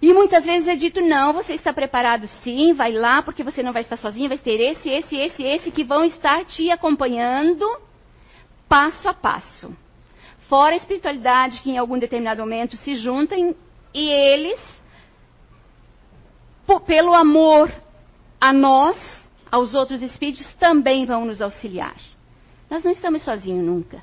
E 0.00 0.12
muitas 0.12 0.44
vezes 0.44 0.66
é 0.66 0.74
dito: 0.74 1.00
não, 1.00 1.32
você 1.32 1.54
está 1.54 1.72
preparado 1.72 2.26
sim, 2.42 2.72
vai 2.72 2.92
lá, 2.92 3.22
porque 3.22 3.44
você 3.44 3.62
não 3.62 3.72
vai 3.72 3.82
estar 3.82 3.96
sozinho, 3.96 4.28
vai 4.28 4.38
ter 4.38 4.60
esse, 4.60 4.88
esse, 4.88 5.16
esse, 5.16 5.42
esse 5.42 5.70
que 5.70 5.84
vão 5.84 6.04
estar 6.04 6.44
te 6.44 6.70
acompanhando 6.70 7.64
passo 8.68 9.08
a 9.08 9.14
passo. 9.14 9.76
Fora 10.48 10.74
a 10.74 10.76
espiritualidade 10.76 11.60
que 11.60 11.70
em 11.70 11.78
algum 11.78 11.98
determinado 11.98 12.40
momento 12.40 12.76
se 12.76 12.96
juntem 12.96 13.54
e 13.94 14.08
eles 14.08 14.60
pelo 16.80 17.14
amor 17.14 17.72
a 18.40 18.52
nós, 18.52 18.96
aos 19.50 19.74
outros 19.74 20.02
espíritos, 20.02 20.46
também 20.54 21.04
vão 21.04 21.24
nos 21.24 21.40
auxiliar. 21.42 21.96
Nós 22.72 22.82
não 22.82 22.90
estamos 22.90 23.22
sozinhos 23.22 23.66
nunca. 23.66 24.02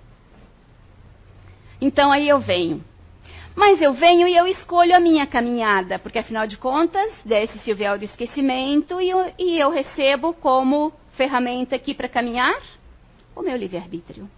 Então 1.82 2.12
aí 2.12 2.30
eu 2.30 2.40
venho. 2.40 2.84
Mas 3.56 3.82
eu 3.82 3.94
venho 3.94 4.28
e 4.28 4.38
eu 4.38 4.46
escolho 4.46 4.96
a 4.96 5.00
minha 5.00 5.26
caminhada, 5.26 5.98
porque 5.98 6.20
afinal 6.20 6.46
de 6.46 6.56
contas, 6.56 7.12
desce-se 7.26 7.72
o 7.72 7.76
véu 7.76 7.98
do 7.98 8.06
esquecimento 8.06 9.02
e 9.02 9.10
eu, 9.10 9.34
e 9.40 9.58
eu 9.58 9.72
recebo 9.72 10.36
como 10.36 10.94
ferramenta 11.14 11.76
aqui 11.76 11.96
para 11.96 12.08
caminhar 12.08 12.62
o 13.36 13.42
meu 13.42 13.58
livre-arbítrio. 13.58 14.30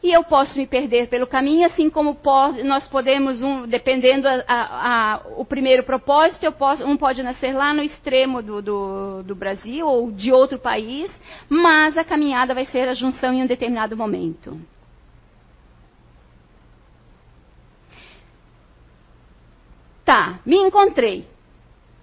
E 0.00 0.12
eu 0.12 0.22
posso 0.22 0.56
me 0.56 0.64
perder 0.64 1.08
pelo 1.08 1.26
caminho, 1.26 1.66
assim 1.66 1.90
como 1.90 2.16
nós 2.64 2.86
podemos, 2.86 3.42
um, 3.42 3.66
dependendo 3.66 4.28
a, 4.28 4.44
a, 4.46 5.14
a, 5.14 5.20
o 5.36 5.44
primeiro 5.44 5.82
propósito, 5.82 6.50
posso, 6.52 6.84
um 6.86 6.96
pode 6.96 7.20
nascer 7.20 7.52
lá 7.52 7.74
no 7.74 7.82
extremo 7.82 8.40
do, 8.40 8.62
do, 8.62 9.22
do, 9.24 9.34
Brasil 9.34 9.86
ou 9.88 10.12
de 10.12 10.32
outro 10.32 10.56
país, 10.56 11.10
mas 11.48 11.98
a 11.98 12.04
caminhada 12.04 12.54
vai 12.54 12.64
ser 12.66 12.88
a 12.88 12.94
junção 12.94 13.32
em 13.32 13.42
um 13.42 13.46
determinado 13.46 13.96
momento. 13.96 14.60
Tá, 20.04 20.38
me 20.46 20.56
encontrei. 20.56 21.26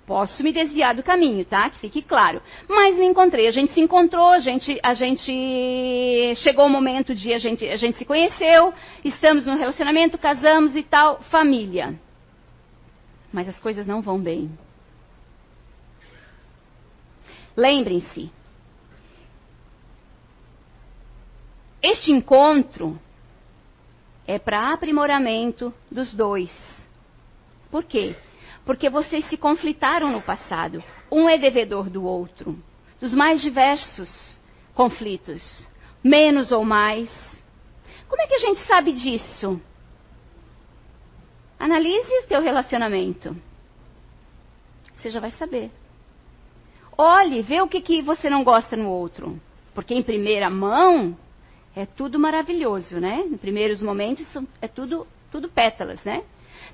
Posso 0.06 0.44
me 0.44 0.54
desviar 0.54 0.94
do 0.94 1.02
caminho, 1.02 1.44
tá? 1.44 1.68
Que 1.70 1.80
fique 1.80 2.02
claro. 2.02 2.40
Mas 2.70 2.96
me 2.96 3.06
encontrei, 3.06 3.48
a 3.48 3.52
gente 3.52 3.74
se 3.74 3.82
encontrou, 3.82 4.30
a 4.30 4.40
gente, 4.40 4.80
a 4.84 4.94
gente 4.94 6.36
chegou 6.38 6.68
o 6.68 6.70
momento 6.70 7.16
de 7.16 7.34
a 7.34 7.40
gente, 7.40 7.68
a 7.68 7.76
gente 7.76 7.98
se 7.98 8.06
conheceu, 8.06 8.72
estamos 9.04 9.48
no 9.48 9.56
relacionamento, 9.56 10.18
casamos 10.18 10.76
e 10.76 10.84
tal, 10.84 11.22
família. 11.24 12.00
Mas 13.34 13.50
as 13.50 13.60
coisas 13.60 13.88
não 13.88 14.02
vão 14.02 14.20
bem. 14.20 14.52
Lembrem-se, 17.58 18.30
este 21.82 22.12
encontro 22.12 23.00
é 24.28 24.38
para 24.38 24.72
aprimoramento 24.72 25.74
dos 25.90 26.14
dois. 26.14 26.52
Por 27.72 27.84
quê? 27.86 28.16
Porque 28.66 28.90
vocês 28.90 29.28
se 29.30 29.38
conflitaram 29.38 30.12
no 30.12 30.22
passado. 30.22 30.84
Um 31.12 31.30
é 31.30 31.38
devedor 31.38 31.90
do 31.90 32.04
outro. 32.04 32.58
Dos 33.00 33.14
mais 33.14 33.42
diversos 33.42 34.40
conflitos, 34.74 35.68
menos 36.04 36.52
ou 36.52 36.66
mais. 36.66 37.10
Como 38.10 38.22
é 38.22 38.28
que 38.28 38.36
a 38.36 38.40
gente 38.40 38.66
sabe 38.66 38.92
disso? 38.92 39.62
Analise 41.60 42.24
o 42.24 42.28
teu 42.28 42.42
relacionamento. 42.42 43.36
Você 44.96 45.10
já 45.10 45.20
vai 45.20 45.32
saber. 45.32 45.72
Olhe, 46.98 47.42
vê 47.42 47.62
o 47.62 47.68
que, 47.68 47.82
que 47.82 48.02
você 48.02 48.30
não 48.30 48.44
gosta 48.44 48.76
no 48.76 48.90
outro. 48.90 49.40
Porque 49.74 49.94
em 49.94 50.02
primeira 50.02 50.50
mão 50.50 51.18
é 51.76 51.86
tudo 51.86 52.18
maravilhoso, 52.18 53.00
né? 53.00 53.20
Em 53.20 53.38
primeiros 53.38 53.82
momentos 53.82 54.26
é 54.62 54.68
tudo, 54.68 55.06
tudo 55.32 55.50
pétalas, 55.50 56.02
né? 56.04 56.24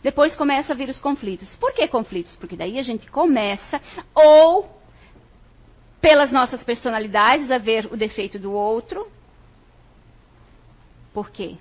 Depois 0.01 0.35
começa 0.35 0.73
a 0.73 0.75
vir 0.75 0.89
os 0.89 0.99
conflitos. 0.99 1.55
Por 1.55 1.73
que 1.73 1.87
conflitos? 1.87 2.35
Porque 2.37 2.55
daí 2.55 2.79
a 2.79 2.83
gente 2.83 3.09
começa, 3.09 3.81
ou 4.13 4.81
pelas 5.99 6.31
nossas 6.31 6.63
personalidades, 6.63 7.51
a 7.51 7.57
ver 7.57 7.87
o 7.91 7.97
defeito 7.97 8.39
do 8.39 8.51
outro. 8.51 9.09
Por 11.13 11.29
quê? 11.29 11.57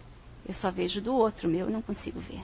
Eu 0.49 0.55
só 0.55 0.71
vejo 0.71 1.01
do 1.01 1.14
outro, 1.14 1.49
meu 1.49 1.66
eu 1.66 1.73
não 1.73 1.83
consigo 1.83 2.19
ver. 2.21 2.43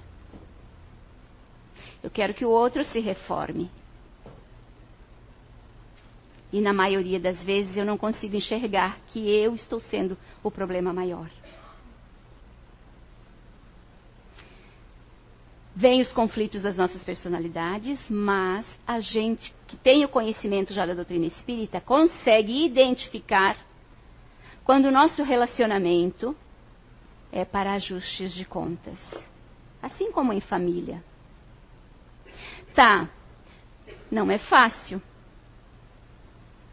Eu 2.02 2.10
quero 2.10 2.34
que 2.34 2.44
o 2.44 2.50
outro 2.50 2.84
se 2.84 3.00
reforme. 3.00 3.70
E 6.52 6.60
na 6.60 6.72
maioria 6.72 7.18
das 7.18 7.36
vezes 7.42 7.76
eu 7.76 7.84
não 7.84 7.98
consigo 7.98 8.36
enxergar 8.36 8.98
que 9.08 9.28
eu 9.28 9.54
estou 9.54 9.80
sendo 9.80 10.16
o 10.42 10.50
problema 10.50 10.92
maior. 10.92 11.28
Vêm 15.78 16.00
os 16.00 16.10
conflitos 16.10 16.62
das 16.62 16.74
nossas 16.74 17.04
personalidades, 17.04 18.00
mas 18.08 18.64
a 18.86 18.98
gente 18.98 19.54
que 19.66 19.76
tem 19.76 20.06
o 20.06 20.08
conhecimento 20.08 20.72
já 20.72 20.86
da 20.86 20.94
doutrina 20.94 21.26
espírita 21.26 21.82
consegue 21.82 22.64
identificar 22.64 23.58
quando 24.64 24.86
o 24.86 24.90
nosso 24.90 25.22
relacionamento 25.22 26.34
é 27.30 27.44
para 27.44 27.74
ajustes 27.74 28.32
de 28.32 28.46
contas. 28.46 28.98
Assim 29.82 30.10
como 30.10 30.32
em 30.32 30.40
família. 30.40 31.04
Tá, 32.74 33.10
não 34.10 34.30
é 34.30 34.38
fácil. 34.38 35.02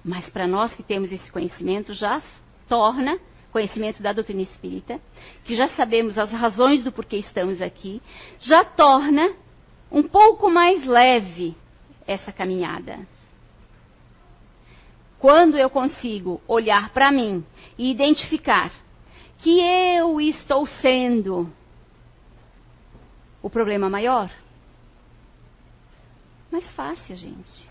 Mas 0.02 0.30
para 0.30 0.48
nós 0.48 0.74
que 0.74 0.82
temos 0.82 1.12
esse 1.12 1.30
conhecimento 1.30 1.94
já 1.94 2.22
torna 2.70 3.20
conhecimento 3.54 4.02
da 4.02 4.12
doutrina 4.12 4.42
espírita, 4.42 5.00
que 5.46 5.56
já 5.56 5.70
sabemos 5.70 6.18
as 6.18 6.32
razões 6.32 6.84
do 6.84 6.92
porquê 6.92 7.18
estamos 7.18 7.62
aqui, 7.62 8.02
já 8.40 8.66
torna 8.66 9.32
um 9.92 10.02
pouco 10.02 10.50
mais 10.50 10.84
leve 10.84 11.56
essa 12.08 12.34
caminhada. 12.34 13.08
Quando 15.20 15.56
eu 15.56 15.70
consigo 15.70 16.42
olhar 16.48 16.90
para 16.90 17.12
mim 17.12 17.46
e 17.78 17.92
identificar 17.92 18.74
que 19.38 19.60
eu 19.60 20.20
estou 20.20 20.66
sendo 20.66 21.50
o 23.42 23.50
problema 23.50 23.90
maior, 23.90 24.32
mais 26.52 26.68
fácil, 26.74 27.16
gente. 27.16 27.70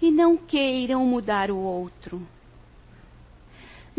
E 0.00 0.10
não 0.10 0.36
queiram 0.36 1.04
mudar 1.04 1.50
o 1.50 1.58
outro. 1.58 2.26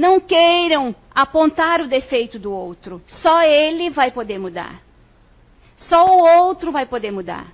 Não 0.02 0.20
queiram 0.20 0.96
apontar 1.14 1.80
o 1.80 1.88
defeito 1.88 2.40
do 2.40 2.52
outro. 2.52 3.04
Só 3.08 3.44
ele 3.44 3.92
vai 3.92 4.10
poder 4.10 4.40
mudar. 4.40 4.82
Só 5.78 6.04
o 6.08 6.48
outro 6.48 6.72
vai 6.72 6.88
poder 6.88 7.12
mudar. 7.12 7.54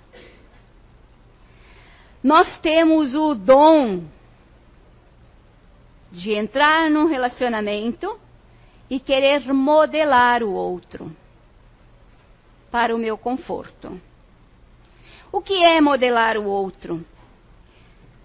Nós 2.23 2.57
temos 2.59 3.13
o 3.15 3.35
dom 3.35 4.05
de 6.09 6.31
entrar 6.35 6.89
num 6.89 7.07
relacionamento 7.07 8.17
e 8.89 8.97
querer 8.97 9.51
modelar 9.51 10.41
o 10.41 10.53
outro 10.53 11.13
para 12.71 12.95
o 12.95 12.97
meu 12.97 13.17
conforto. 13.17 13.99
O 15.33 15.41
que 15.41 15.65
é 15.65 15.81
modelar 15.81 16.37
o 16.37 16.45
outro? 16.45 17.05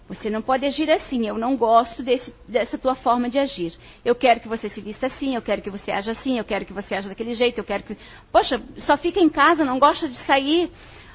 Você 0.09 0.29
não 0.29 0.43
pode 0.43 0.67
agir 0.67 0.91
assim. 0.91 1.27
Eu 1.27 1.39
não 1.39 1.57
gosto 1.57 2.03
desse, 2.03 2.35
dessa 2.47 2.77
tua 2.77 2.95
forma 2.95 3.29
de 3.29 3.39
agir. 3.39 3.75
Eu 4.05 4.15
quero 4.15 4.41
que 4.41 4.49
você 4.49 4.69
se 4.69 4.81
vista 4.81 5.07
assim, 5.07 5.35
eu 5.35 5.43
quero 5.43 5.63
que 5.63 5.71
você 5.71 5.91
haja 5.93 6.13
assim, 6.13 6.39
eu 6.39 6.45
quero 6.45 6.65
que 6.65 6.73
você 6.73 6.95
haja 6.95 7.09
daquele 7.09 7.35
jeito, 7.35 7.59
eu 7.59 7.65
quero 7.65 7.83
que. 7.83 7.97
Poxa, 8.31 8.61
só 8.79 8.97
fica 8.97 9.21
em 9.21 9.29
casa, 9.29 9.65
não 9.65 9.79
gosta 9.79 10.09
de 10.09 10.17
sair. 10.19 10.71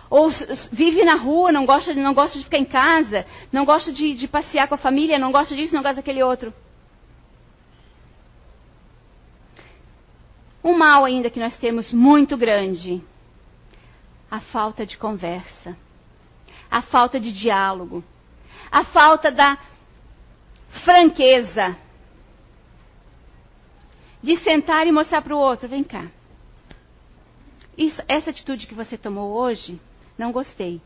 Ou 0.09 0.29
vive 0.71 1.03
na 1.03 1.15
rua, 1.15 1.51
não 1.51 1.65
gosta, 1.65 1.93
não 1.93 2.13
gosta 2.13 2.37
de 2.37 2.45
ficar 2.45 2.57
em 2.57 2.65
casa, 2.65 3.25
não 3.51 3.65
gosta 3.65 3.91
de, 3.91 4.13
de 4.13 4.25
passear 4.25 4.67
com 4.67 4.75
a 4.75 4.77
família, 4.77 5.19
não 5.19 5.33
gosta 5.33 5.53
disso, 5.53 5.75
não 5.75 5.81
gosta 5.81 5.97
daquele 5.97 6.23
outro. 6.23 6.53
Um 10.63 10.77
mal 10.77 11.03
ainda 11.03 11.29
que 11.29 11.39
nós 11.39 11.55
temos 11.57 11.91
muito 11.91 12.37
grande: 12.37 13.03
a 14.31 14.39
falta 14.39 14.85
de 14.85 14.97
conversa, 14.97 15.77
a 16.71 16.81
falta 16.81 17.19
de 17.19 17.33
diálogo 17.33 18.01
a 18.71 18.83
falta 18.85 19.31
da 19.31 19.57
franqueza 20.83 21.75
de 24.21 24.37
sentar 24.39 24.85
e 24.87 24.91
mostrar 24.91 25.21
para 25.21 25.35
o 25.35 25.39
outro: 25.39 25.69
vem 25.69 25.83
cá. 25.83 26.07
Isso, 27.77 28.01
essa 28.07 28.31
atitude 28.31 28.65
que 28.65 28.73
você 28.73 28.97
tomou 28.97 29.33
hoje, 29.33 29.79
não 30.17 30.31
gostei. 30.31 30.81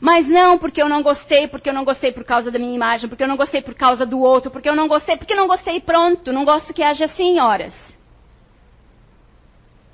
Mas 0.00 0.26
não 0.28 0.58
porque 0.58 0.82
eu 0.82 0.88
não 0.88 1.02
gostei, 1.02 1.46
porque 1.46 1.68
eu 1.68 1.72
não 1.72 1.84
gostei 1.84 2.12
por 2.12 2.24
causa 2.24 2.50
da 2.50 2.58
minha 2.58 2.74
imagem, 2.74 3.08
porque 3.08 3.22
eu 3.22 3.28
não 3.28 3.36
gostei 3.36 3.62
por 3.62 3.74
causa 3.74 4.04
do 4.04 4.18
outro, 4.18 4.50
porque 4.50 4.68
eu 4.68 4.74
não 4.74 4.88
gostei, 4.88 5.16
porque 5.16 5.34
não 5.34 5.46
gostei 5.46 5.80
pronto. 5.80 6.32
Não 6.32 6.44
gosto 6.44 6.74
que 6.74 6.82
haja 6.82 7.04
assim 7.04 7.38
horas. 7.38 7.74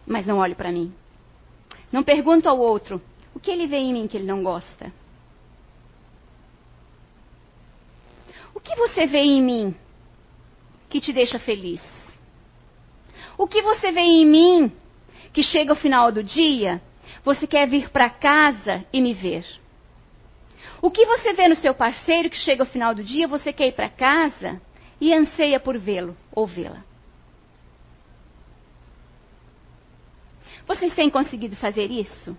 Mas 0.06 0.26
não 0.26 0.38
olhe 0.38 0.54
para 0.54 0.72
mim. 0.72 0.92
Não 1.92 2.02
pergunto 2.02 2.48
ao 2.48 2.58
outro 2.58 3.00
o 3.34 3.40
que 3.40 3.50
ele 3.50 3.66
vê 3.66 3.76
em 3.76 3.92
mim 3.92 4.06
que 4.06 4.16
ele 4.16 4.26
não 4.26 4.42
gosta. 4.42 4.92
Que 8.60 8.74
você 8.76 9.06
vê 9.06 9.18
em 9.18 9.42
mim 9.42 9.74
que 10.88 11.00
te 11.00 11.12
deixa 11.12 11.38
feliz? 11.38 11.80
O 13.36 13.46
que 13.46 13.62
você 13.62 13.90
vê 13.90 14.00
em 14.00 14.26
mim 14.26 14.72
que 15.32 15.42
chega 15.42 15.72
ao 15.72 15.76
final 15.76 16.12
do 16.12 16.22
dia, 16.22 16.80
você 17.24 17.46
quer 17.46 17.68
vir 17.68 17.90
para 17.90 18.08
casa 18.08 18.84
e 18.92 19.00
me 19.00 19.12
ver? 19.12 19.44
O 20.80 20.90
que 20.90 21.04
você 21.04 21.32
vê 21.32 21.48
no 21.48 21.56
seu 21.56 21.74
parceiro 21.74 22.30
que 22.30 22.36
chega 22.36 22.62
ao 22.62 22.68
final 22.68 22.94
do 22.94 23.02
dia, 23.02 23.26
você 23.26 23.52
quer 23.52 23.68
ir 23.68 23.72
para 23.72 23.88
casa 23.88 24.60
e 25.00 25.12
anseia 25.12 25.58
por 25.58 25.78
vê-lo 25.78 26.16
ou 26.32 26.46
vê-la? 26.46 26.84
Vocês 30.66 30.94
têm 30.94 31.10
conseguido 31.10 31.56
fazer 31.56 31.90
isso? 31.90 32.36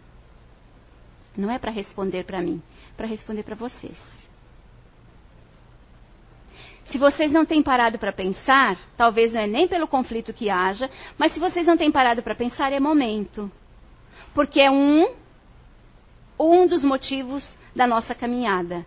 Não 1.38 1.52
é 1.52 1.60
para 1.60 1.72
responder 1.72 2.24
para 2.24 2.42
mim, 2.42 2.62
para 2.96 3.06
responder 3.06 3.44
para 3.44 3.56
vocês. 3.56 3.98
Se 6.90 6.98
vocês 6.98 7.32
não 7.32 7.46
têm 7.46 7.64
parado 7.64 7.98
para 7.98 8.14
pensar, 8.14 8.78
talvez 8.96 9.34
não 9.34 9.42
é 9.42 9.48
nem 9.48 9.68
pelo 9.68 9.88
conflito 9.88 10.34
que 10.34 10.50
haja, 10.50 10.90
mas 11.18 11.34
se 11.34 11.40
vocês 11.40 11.66
não 11.66 11.78
têm 11.78 11.92
parado 11.92 12.22
para 12.22 12.36
pensar, 12.36 12.72
é 12.72 12.80
momento. 12.80 13.52
Porque 14.34 14.62
é 14.62 14.70
um, 14.70 15.16
um 16.40 16.68
dos 16.68 16.84
motivos 16.84 17.48
da 17.76 17.88
nossa 17.88 18.14
caminhada. 18.14 18.86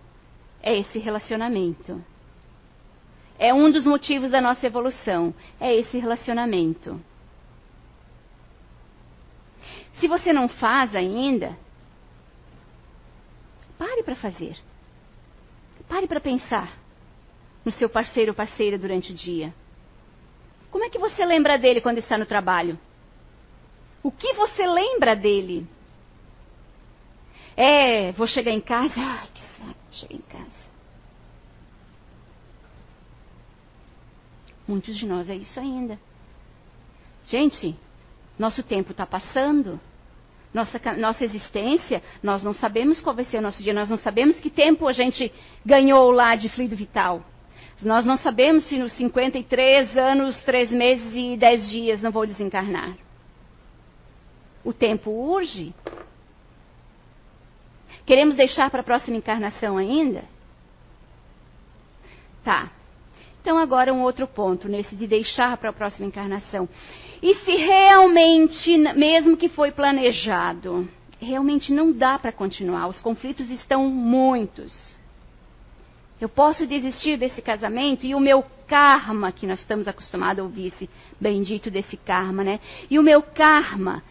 É 0.63 0.77
esse 0.77 0.99
relacionamento. 0.99 2.03
É 3.39 3.53
um 3.53 3.71
dos 3.71 3.85
motivos 3.85 4.31
da 4.31 4.41
nossa 4.41 4.67
evolução. 4.67 5.35
É 5.61 5.75
esse 5.75 5.99
relacionamento. 5.99 7.01
Se 9.95 10.07
você 10.07 10.33
não 10.33 10.49
faz 10.49 10.95
ainda, 10.95 11.57
pare 13.77 14.05
para 14.05 14.15
fazer. 14.15 14.57
Pare 15.89 16.07
para 16.07 16.21
pensar 16.21 16.88
no 17.65 17.73
seu 17.73 17.89
parceiro 17.89 18.33
ou 18.33 18.35
parceira 18.35 18.79
durante 18.79 19.13
o 19.13 19.15
dia? 19.15 19.55
Como 20.71 20.85
é 20.85 20.91
que 20.91 20.99
você 20.99 21.25
lembra 21.25 21.59
dele 21.59 21.81
quando 21.81 21.99
está 21.99 22.19
no 22.19 22.27
trabalho? 22.27 22.79
O 24.03 24.11
que 24.11 24.33
você 24.35 24.67
lembra 24.67 25.17
dele? 25.17 25.67
É, 27.57 28.13
vou 28.13 28.27
chegar 28.27 28.53
em 28.53 28.61
casa. 28.61 28.95
Ai, 28.97 29.29
que 29.35 29.43
saco, 29.43 29.75
cheguei 29.91 30.19
em 30.19 30.33
casa. 30.33 30.59
Muitos 34.67 34.97
de 34.97 35.07
nós 35.07 35.29
é 35.29 35.35
isso 35.35 35.59
ainda. 35.59 35.99
Gente, 37.25 37.75
nosso 38.39 38.63
tempo 38.63 38.93
está 38.93 39.07
passando. 39.07 39.81
Nossa, 40.53 40.81
nossa 40.97 41.25
existência, 41.25 42.03
nós 42.23 42.43
não 42.43 42.55
sabemos 42.55 43.01
qual 43.01 43.15
vai 43.15 43.25
ser 43.25 43.39
o 43.39 43.43
nosso 43.43 43.63
dia, 43.63 43.75
nós 43.75 43.91
não 43.91 43.99
sabemos 43.99 44.37
que 44.41 44.49
tempo 44.49 44.89
a 44.89 44.93
gente 44.93 45.31
ganhou 45.65 46.11
lá 46.11 46.37
de 46.37 46.49
fluido 46.49 46.75
vital. 46.75 47.23
Nós 47.83 48.05
não 48.05 48.17
sabemos 48.19 48.65
se 48.65 48.77
nos 48.77 48.93
53 48.95 49.97
anos, 49.97 50.37
3 50.43 50.71
meses 50.73 51.13
e 51.15 51.37
10 51.37 51.71
dias 51.71 52.03
não 52.03 52.11
vou 52.11 52.27
desencarnar. 52.27 52.97
O 54.65 54.73
tempo 54.73 55.11
urge. 55.11 55.73
Queremos 58.05 58.35
deixar 58.35 58.71
para 58.71 58.81
a 58.81 58.85
próxima 58.85 59.17
encarnação 59.17 59.77
ainda? 59.77 60.25
Tá. 62.43 62.71
Então, 63.41 63.57
agora 63.57 63.95
um 63.95 64.03
outro 64.03 64.27
ponto, 64.27 64.69
nesse 64.69 64.97
de 64.97 65.07
deixar 65.07 65.57
para 65.57 65.71
a 65.71 65.73
próxima 65.73 66.07
encarnação. 66.07 66.69
E 67.23 67.35
se 67.37 67.57
realmente, 67.57 68.77
mesmo 68.77 69.37
que 69.37 69.49
foi 69.49 69.71
planejado, 69.71 70.89
realmente 71.21 71.73
não 71.73 71.93
dá 71.93 72.19
para 72.19 72.33
continuar, 72.33 72.89
os 72.89 73.01
conflitos 73.01 73.51
estão 73.51 73.89
muitos. 73.89 74.98
Eu 76.21 76.29
posso 76.29 76.67
desistir 76.67 77.17
desse 77.17 77.41
casamento 77.41 78.05
e 78.05 78.15
o 78.15 78.21
meu 78.21 78.45
karma, 78.67 79.33
que 79.33 79.47
nós 79.47 79.61
estamos 79.61 79.87
acostumados 79.87 80.41
a 80.41 80.45
ouvir 80.45 80.69
esse 80.69 80.91
bendito 81.21 81.71
desse 81.71 81.97
karma, 81.97 82.43
né? 82.43 82.61
E 82.91 82.99
o 82.99 83.03
meu 83.03 83.23
karma, 83.23 84.03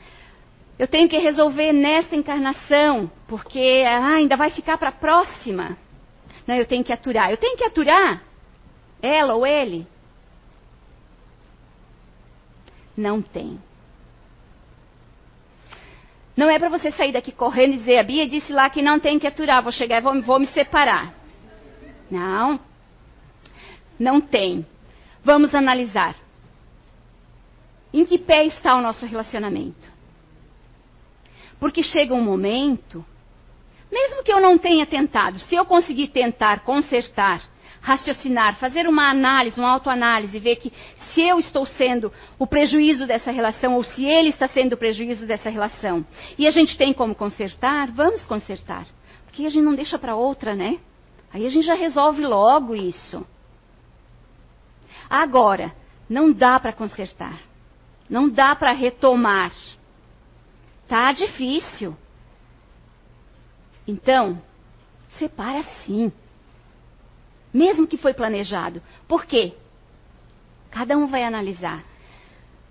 eu 0.80 0.88
tenho 0.88 1.10
que 1.10 1.18
resolver 1.18 1.74
nesta 1.74 2.16
encarnação, 2.16 3.12
porque 3.28 3.84
ah, 3.86 4.16
ainda 4.16 4.38
vai 4.38 4.50
ficar 4.52 4.78
para 4.78 4.90
a 4.90 4.94
próxima. 4.94 5.78
Não, 6.46 6.56
eu 6.56 6.66
tenho 6.66 6.84
que 6.84 6.94
aturar. 6.94 7.30
Eu 7.30 7.38
tenho 7.38 7.58
que 7.58 7.64
aturar 7.64 8.24
ela 9.02 9.36
ou 9.36 9.46
ele? 9.46 9.86
Não 12.96 13.22
tem. 13.22 13.60
Não 16.36 16.50
é 16.50 16.60
para 16.60 16.70
você 16.70 16.92
sair 16.92 17.12
daqui 17.12 17.32
correndo 17.32 17.74
e 17.74 17.78
dizer, 17.78 17.98
a 17.98 18.04
Bia 18.04 18.28
disse 18.28 18.52
lá 18.54 18.70
que 18.70 18.82
não 18.82 19.00
tem 19.00 19.20
que 19.20 19.28
aturar, 19.28 19.62
vou 19.62 19.72
chegar 19.72 19.98
e 19.98 20.02
vou, 20.02 20.22
vou 20.22 20.40
me 20.40 20.46
separar. 20.48 21.14
Não. 22.10 22.60
Não 24.00 24.22
tem. 24.22 24.66
Vamos 25.24 25.54
analisar. 25.54 26.16
Em 27.94 28.06
que 28.06 28.18
pé 28.18 28.46
está 28.46 28.76
o 28.76 28.82
nosso 28.82 29.06
relacionamento? 29.06 29.92
Porque 31.60 31.82
chega 31.82 32.14
um 32.14 32.22
momento, 32.22 33.04
mesmo 33.92 34.24
que 34.24 34.32
eu 34.32 34.40
não 34.40 34.58
tenha 34.58 34.86
tentado, 34.86 35.40
se 35.40 35.56
eu 35.56 35.66
conseguir 35.66 36.10
tentar, 36.10 36.60
consertar, 36.60 37.42
raciocinar, 37.82 38.58
fazer 38.58 38.88
uma 38.88 39.10
análise, 39.10 39.60
uma 39.60 39.72
autoanálise, 39.72 40.40
ver 40.40 40.58
que 40.58 40.72
se 41.14 41.22
eu 41.22 41.40
estou 41.40 41.66
sendo 41.66 42.12
o 42.38 42.46
prejuízo 42.46 43.08
dessa 43.08 43.32
relação 43.32 43.76
ou 43.76 43.84
se 43.84 44.06
ele 44.06 44.30
está 44.30 44.48
sendo 44.48 44.74
o 44.74 44.78
prejuízo 44.78 45.26
dessa 45.26 45.50
relação, 45.50 46.06
e 46.38 46.46
a 46.46 46.52
gente 46.52 46.78
tem 46.78 46.94
como 46.94 47.16
consertar, 47.16 47.90
vamos 47.92 48.26
consertar. 48.26 48.86
Porque 49.26 49.46
a 49.46 49.50
gente 49.50 49.64
não 49.64 49.74
deixa 49.74 49.98
para 49.98 50.16
outra, 50.16 50.54
né? 50.54 50.78
Aí 51.34 51.46
a 51.46 51.50
gente 51.50 51.66
já 51.66 51.74
resolve 51.74 52.26
logo 52.26 52.76
isso. 52.76 53.26
Agora, 55.10 55.74
não 56.10 56.32
dá 56.32 56.60
para 56.60 56.74
consertar. 56.74 57.42
Não 58.10 58.30
dá 58.30 58.56
para 58.56 58.72
retomar. 58.72 59.52
Tá 60.88 61.12
difícil. 61.12 61.96
Então, 63.88 64.42
separa 65.18 65.64
sim. 65.86 66.12
Mesmo 67.54 67.88
que 67.88 67.98
foi 67.98 68.14
planejado. 68.14 68.82
Por 69.08 69.26
quê? 69.26 69.54
Cada 70.72 70.98
um 70.98 71.08
vai 71.08 71.24
analisar. 71.24 71.84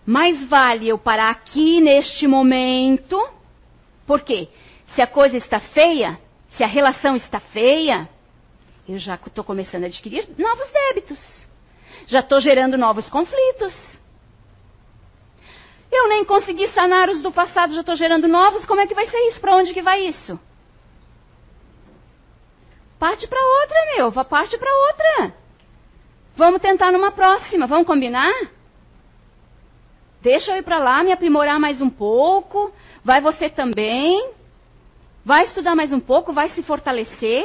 Mais 0.04 0.46
vale 0.48 0.88
eu 0.88 0.98
parar 0.98 1.30
aqui 1.30 1.80
neste 1.80 2.26
momento. 2.26 3.18
Por 4.06 4.20
quê? 4.20 4.48
Se 4.94 5.02
a 5.02 5.06
coisa 5.06 5.36
está 5.36 5.58
feia, 5.58 6.18
se 6.50 6.62
a 6.62 6.66
relação 6.66 7.16
está 7.16 7.40
feia, 7.40 8.08
eu 8.88 8.98
já 8.98 9.14
estou 9.14 9.42
começando 9.42 9.84
a 9.84 9.86
adquirir 9.86 10.28
novos 10.38 10.70
débitos. 10.70 11.46
Já 12.06 12.20
estou 12.20 12.40
gerando 12.40 12.78
novos 12.78 13.08
conflitos. 13.10 13.96
Eu 15.90 16.08
nem 16.08 16.24
consegui 16.24 16.68
sanar 16.68 17.08
os 17.08 17.22
do 17.22 17.32
passado, 17.32 17.74
já 17.74 17.80
estou 17.80 17.96
gerando 17.96 18.28
novos. 18.28 18.64
Como 18.64 18.80
é 18.80 18.86
que 18.86 18.94
vai 18.94 19.08
ser 19.08 19.18
isso? 19.28 19.40
Para 19.40 19.56
onde 19.56 19.72
que 19.72 19.82
vai 19.82 20.00
isso? 20.06 20.38
Parte 22.98 23.26
para 23.26 23.40
outra, 23.40 23.76
meu. 23.96 24.24
Parte 24.24 24.56
para 24.58 24.70
outra. 24.72 25.34
Vamos 26.36 26.60
tentar 26.60 26.92
numa 26.92 27.10
próxima. 27.10 27.66
Vamos 27.66 27.86
combinar? 27.86 28.32
Deixa 30.22 30.52
eu 30.52 30.58
ir 30.58 30.62
para 30.62 30.78
lá, 30.78 31.02
me 31.02 31.12
aprimorar 31.12 31.58
mais 31.58 31.80
um 31.80 31.90
pouco. 31.90 32.72
Vai 33.04 33.20
você 33.20 33.48
também. 33.48 34.32
Vai 35.24 35.44
estudar 35.44 35.74
mais 35.74 35.92
um 35.92 36.00
pouco, 36.00 36.32
vai 36.32 36.50
se 36.50 36.62
fortalecer. 36.62 37.44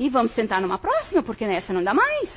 E 0.00 0.08
vamos 0.08 0.32
sentar 0.32 0.62
numa 0.62 0.78
próxima, 0.78 1.22
porque 1.22 1.46
nessa 1.46 1.74
não 1.74 1.84
dá 1.84 1.92
mais. 1.92 2.30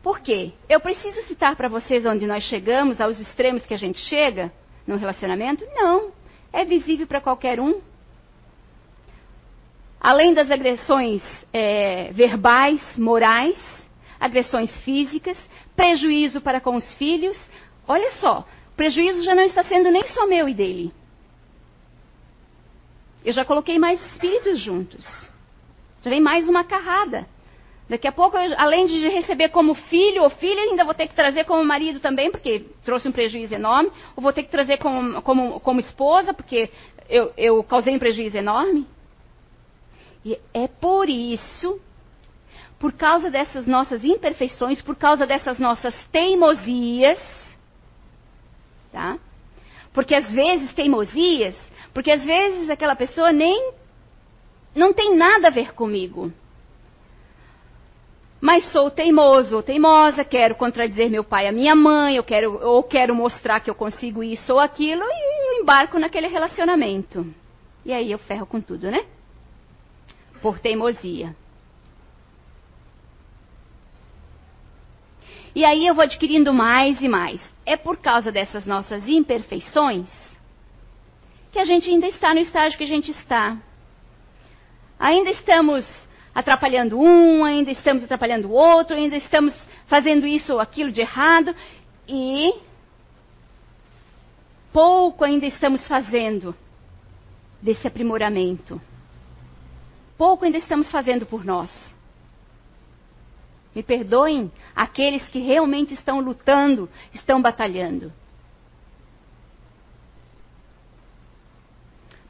Por 0.00 0.20
quê? 0.20 0.52
Eu 0.68 0.78
preciso 0.78 1.20
citar 1.22 1.56
para 1.56 1.68
vocês 1.68 2.06
onde 2.06 2.24
nós 2.24 2.44
chegamos, 2.44 3.00
aos 3.00 3.18
extremos 3.18 3.66
que 3.66 3.74
a 3.74 3.76
gente 3.76 3.98
chega 3.98 4.52
no 4.86 4.94
relacionamento? 4.94 5.66
Não. 5.74 6.12
É 6.52 6.64
visível 6.64 7.08
para 7.08 7.20
qualquer 7.20 7.58
um. 7.58 7.80
Além 10.00 10.32
das 10.34 10.52
agressões 10.52 11.20
é, 11.52 12.12
verbais, 12.12 12.80
morais, 12.96 13.58
agressões 14.20 14.70
físicas, 14.84 15.36
prejuízo 15.74 16.40
para 16.40 16.60
com 16.60 16.76
os 16.76 16.94
filhos. 16.94 17.36
Olha 17.88 18.12
só, 18.20 18.46
prejuízo 18.76 19.24
já 19.24 19.34
não 19.34 19.42
está 19.42 19.64
sendo 19.64 19.90
nem 19.90 20.06
só 20.06 20.28
meu 20.28 20.48
e 20.48 20.54
dele. 20.54 20.94
Eu 23.24 23.32
já 23.32 23.44
coloquei 23.44 23.80
mais 23.80 24.00
espíritos 24.12 24.60
juntos. 24.60 25.34
Já 26.02 26.10
vem 26.10 26.20
mais 26.20 26.48
uma 26.48 26.64
carrada. 26.64 27.26
Daqui 27.88 28.08
a 28.08 28.12
pouco, 28.12 28.36
eu, 28.36 28.54
além 28.58 28.86
de 28.86 29.08
receber 29.08 29.50
como 29.50 29.74
filho 29.74 30.24
ou 30.24 30.30
filha, 30.30 30.60
ainda 30.60 30.84
vou 30.84 30.94
ter 30.94 31.06
que 31.06 31.14
trazer 31.14 31.44
como 31.44 31.64
marido 31.64 32.00
também, 32.00 32.30
porque 32.30 32.64
trouxe 32.84 33.06
um 33.06 33.12
prejuízo 33.12 33.54
enorme. 33.54 33.90
Ou 34.16 34.22
vou 34.22 34.32
ter 34.32 34.42
que 34.42 34.50
trazer 34.50 34.78
como, 34.78 35.22
como, 35.22 35.60
como 35.60 35.80
esposa, 35.80 36.34
porque 36.34 36.68
eu, 37.08 37.32
eu 37.36 37.62
causei 37.62 37.94
um 37.94 37.98
prejuízo 37.98 38.36
enorme. 38.36 38.86
E 40.24 40.36
é 40.52 40.66
por 40.66 41.08
isso, 41.08 41.80
por 42.80 42.92
causa 42.92 43.30
dessas 43.30 43.64
nossas 43.66 44.04
imperfeições, 44.04 44.82
por 44.82 44.96
causa 44.96 45.24
dessas 45.24 45.60
nossas 45.60 45.94
teimosias, 46.10 47.20
tá? 48.90 49.16
Porque 49.92 50.14
às 50.14 50.30
vezes 50.32 50.74
teimosias, 50.74 51.54
porque 51.94 52.10
às 52.10 52.24
vezes 52.24 52.68
aquela 52.68 52.96
pessoa 52.96 53.32
nem 53.32 53.72
não 54.76 54.92
tem 54.92 55.16
nada 55.16 55.48
a 55.48 55.50
ver 55.50 55.74
comigo. 55.74 56.32
Mas 58.40 58.70
sou 58.70 58.90
teimoso 58.90 59.56
ou 59.56 59.62
teimosa, 59.62 60.24
quero 60.24 60.54
contradizer 60.54 61.10
meu 61.10 61.24
pai 61.24 61.46
e 61.46 61.48
a 61.48 61.52
minha 61.52 61.74
mãe, 61.74 62.16
eu 62.16 62.22
quero, 62.22 62.62
ou 62.62 62.82
quero 62.82 63.14
mostrar 63.14 63.60
que 63.60 63.70
eu 63.70 63.74
consigo 63.74 64.22
isso 64.22 64.52
ou 64.52 64.60
aquilo, 64.60 65.02
e 65.02 65.56
eu 65.56 65.62
embarco 65.62 65.98
naquele 65.98 66.28
relacionamento. 66.28 67.26
E 67.84 67.92
aí 67.92 68.12
eu 68.12 68.18
ferro 68.18 68.46
com 68.46 68.60
tudo, 68.60 68.90
né? 68.90 69.04
Por 70.42 70.58
teimosia. 70.58 71.34
E 75.54 75.64
aí 75.64 75.86
eu 75.86 75.94
vou 75.94 76.04
adquirindo 76.04 76.52
mais 76.52 77.00
e 77.00 77.08
mais. 77.08 77.40
É 77.64 77.76
por 77.76 77.96
causa 77.96 78.30
dessas 78.30 78.66
nossas 78.66 79.08
imperfeições 79.08 80.06
que 81.50 81.58
a 81.58 81.64
gente 81.64 81.88
ainda 81.88 82.06
está 82.06 82.34
no 82.34 82.40
estágio 82.40 82.76
que 82.76 82.84
a 82.84 82.86
gente 82.86 83.10
está. 83.10 83.56
Ainda 84.98 85.30
estamos 85.30 85.86
atrapalhando 86.34 86.98
um, 86.98 87.44
ainda 87.44 87.70
estamos 87.70 88.04
atrapalhando 88.04 88.48
o 88.48 88.52
outro, 88.52 88.96
ainda 88.96 89.16
estamos 89.16 89.54
fazendo 89.86 90.26
isso 90.26 90.52
ou 90.52 90.60
aquilo 90.60 90.90
de 90.90 91.00
errado 91.00 91.54
e 92.08 92.52
pouco 94.72 95.24
ainda 95.24 95.46
estamos 95.46 95.86
fazendo 95.86 96.54
desse 97.62 97.86
aprimoramento. 97.86 98.80
Pouco 100.18 100.44
ainda 100.44 100.58
estamos 100.58 100.90
fazendo 100.90 101.26
por 101.26 101.44
nós. 101.44 101.70
Me 103.74 103.82
perdoem 103.82 104.50
aqueles 104.74 105.26
que 105.28 105.38
realmente 105.38 105.92
estão 105.94 106.20
lutando, 106.20 106.88
estão 107.12 107.40
batalhando. 107.42 108.12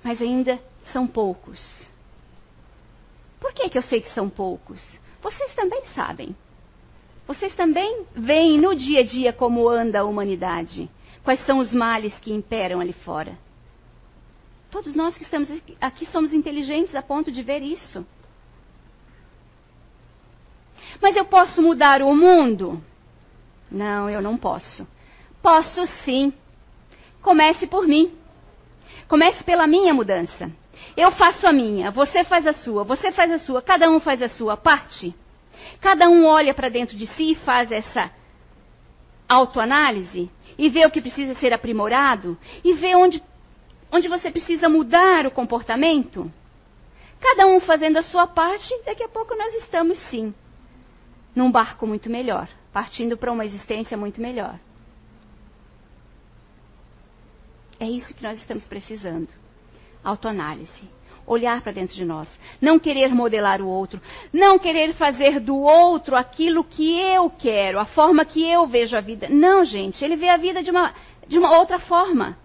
Mas 0.03 0.21
ainda 0.21 0.61
são 0.93 1.07
poucos. 1.07 1.61
Por 3.41 3.53
que, 3.53 3.69
que 3.69 3.79
eu 3.79 3.83
sei 3.83 4.01
que 4.01 4.13
são 4.15 4.29
poucos? 4.29 4.99
Vocês 5.23 5.55
também 5.55 5.83
sabem. 5.95 6.37
Vocês 7.27 7.55
também 7.55 8.07
veem 8.15 8.59
no 8.59 8.75
dia 8.75 9.01
a 9.01 9.05
dia 9.05 9.33
como 9.33 9.69
anda 9.69 10.01
a 10.01 10.05
humanidade. 10.05 10.89
Quais 11.25 11.45
são 11.45 11.59
os 11.59 11.73
males 11.73 12.15
que 12.21 12.33
imperam 12.33 12.81
ali 12.81 12.93
fora. 12.93 13.37
Todos 14.71 14.95
nós 14.95 15.17
que 15.17 15.25
estamos 15.25 15.49
aqui 15.81 16.07
somos 16.07 16.33
inteligentes 16.33 16.95
a 16.95 17.03
ponto 17.03 17.33
de 17.33 17.43
ver 17.43 17.63
isso. 17.63 18.07
Mas 21.01 21.17
eu 21.17 21.25
posso 21.25 21.61
mudar 21.61 22.03
o 22.03 22.15
mundo? 22.15 22.83
Não, 23.71 24.09
eu 24.09 24.23
não 24.23 24.37
posso. 24.37 24.87
Posso 25.43 25.87
sim. 26.05 26.33
Comece 27.23 27.67
por 27.67 27.87
mim. 27.87 28.13
Comece 29.09 29.43
pela 29.45 29.67
minha 29.67 29.93
mudança. 29.93 30.51
Eu 30.97 31.13
faço 31.13 31.47
a 31.47 31.53
minha, 31.53 31.91
você 31.91 32.25
faz 32.25 32.47
a 32.47 32.53
sua, 32.53 32.85
você 32.85 33.13
faz 33.13 33.31
a 33.31 33.39
sua, 33.39 33.63
cada 33.63 33.91
um 33.91 34.01
faz 34.01 34.23
a 34.23 34.29
sua 34.29 34.57
parte. 34.57 35.15
Cada 35.81 36.09
um 36.09 36.27
olha 36.27 36.55
para 36.55 36.69
dentro 36.69 36.97
de 36.97 37.07
si 37.07 37.33
e 37.33 37.35
faz 37.35 37.71
essa 37.71 38.11
autoanálise 39.29 40.31
e 40.57 40.69
vê 40.69 40.87
o 40.87 40.91
que 40.91 41.01
precisa 41.01 41.35
ser 41.35 41.53
aprimorado 41.53 42.39
e 42.65 42.73
vê 42.75 42.95
onde, 42.95 43.23
onde 43.93 44.09
você 44.09 44.31
precisa 44.31 44.69
mudar 44.69 45.27
o 45.27 45.31
comportamento. 45.31 46.31
Cada 47.21 47.47
um 47.47 47.61
fazendo 47.61 47.97
a 47.99 48.03
sua 48.03 48.27
parte, 48.27 48.69
daqui 48.85 49.03
a 49.03 49.09
pouco 49.09 49.35
nós 49.35 49.55
estamos 49.55 49.99
sim 50.11 50.35
num 51.35 51.51
barco 51.51 51.87
muito 51.87 52.09
melhor, 52.09 52.49
partindo 52.73 53.17
para 53.17 53.33
uma 53.33 53.45
existência 53.45 53.97
muito 53.97 54.21
melhor. 54.21 54.59
É 57.79 57.87
isso 57.87 58.15
que 58.15 58.23
nós 58.23 58.39
estamos 58.39 58.67
precisando 58.67 59.29
autoanálise. 60.03 60.97
Olhar 61.27 61.61
para 61.61 61.73
dentro 61.73 61.97
de 61.97 62.05
nós. 62.05 62.29
Não 62.61 62.79
querer 62.79 63.13
modelar 63.13 63.61
o 63.61 63.67
outro. 63.67 64.01
Não 64.33 64.59
querer 64.59 64.95
fazer 64.95 65.41
do 65.41 65.57
outro 65.57 66.15
aquilo 66.15 66.63
que 66.63 67.01
eu 67.01 67.29
quero, 67.31 67.81
a 67.81 67.85
forma 67.85 68.25
que 68.25 68.49
eu 68.49 68.67
vejo 68.67 68.97
a 68.97 69.01
vida. 69.01 69.29
Não, 69.29 69.65
gente. 69.65 70.05
Ele 70.05 70.15
vê 70.15 70.29
a 70.29 70.37
vida 70.37 70.63
de 70.63 70.71
uma, 70.71 70.95
de 71.27 71.39
uma 71.39 71.59
outra 71.59 71.81
forma. 71.81 72.39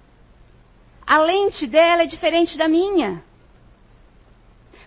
A 1.06 1.20
lente 1.20 1.68
dela 1.68 2.04
é 2.04 2.08
diferente 2.08 2.58
da 2.58 2.68
minha. 2.68 3.24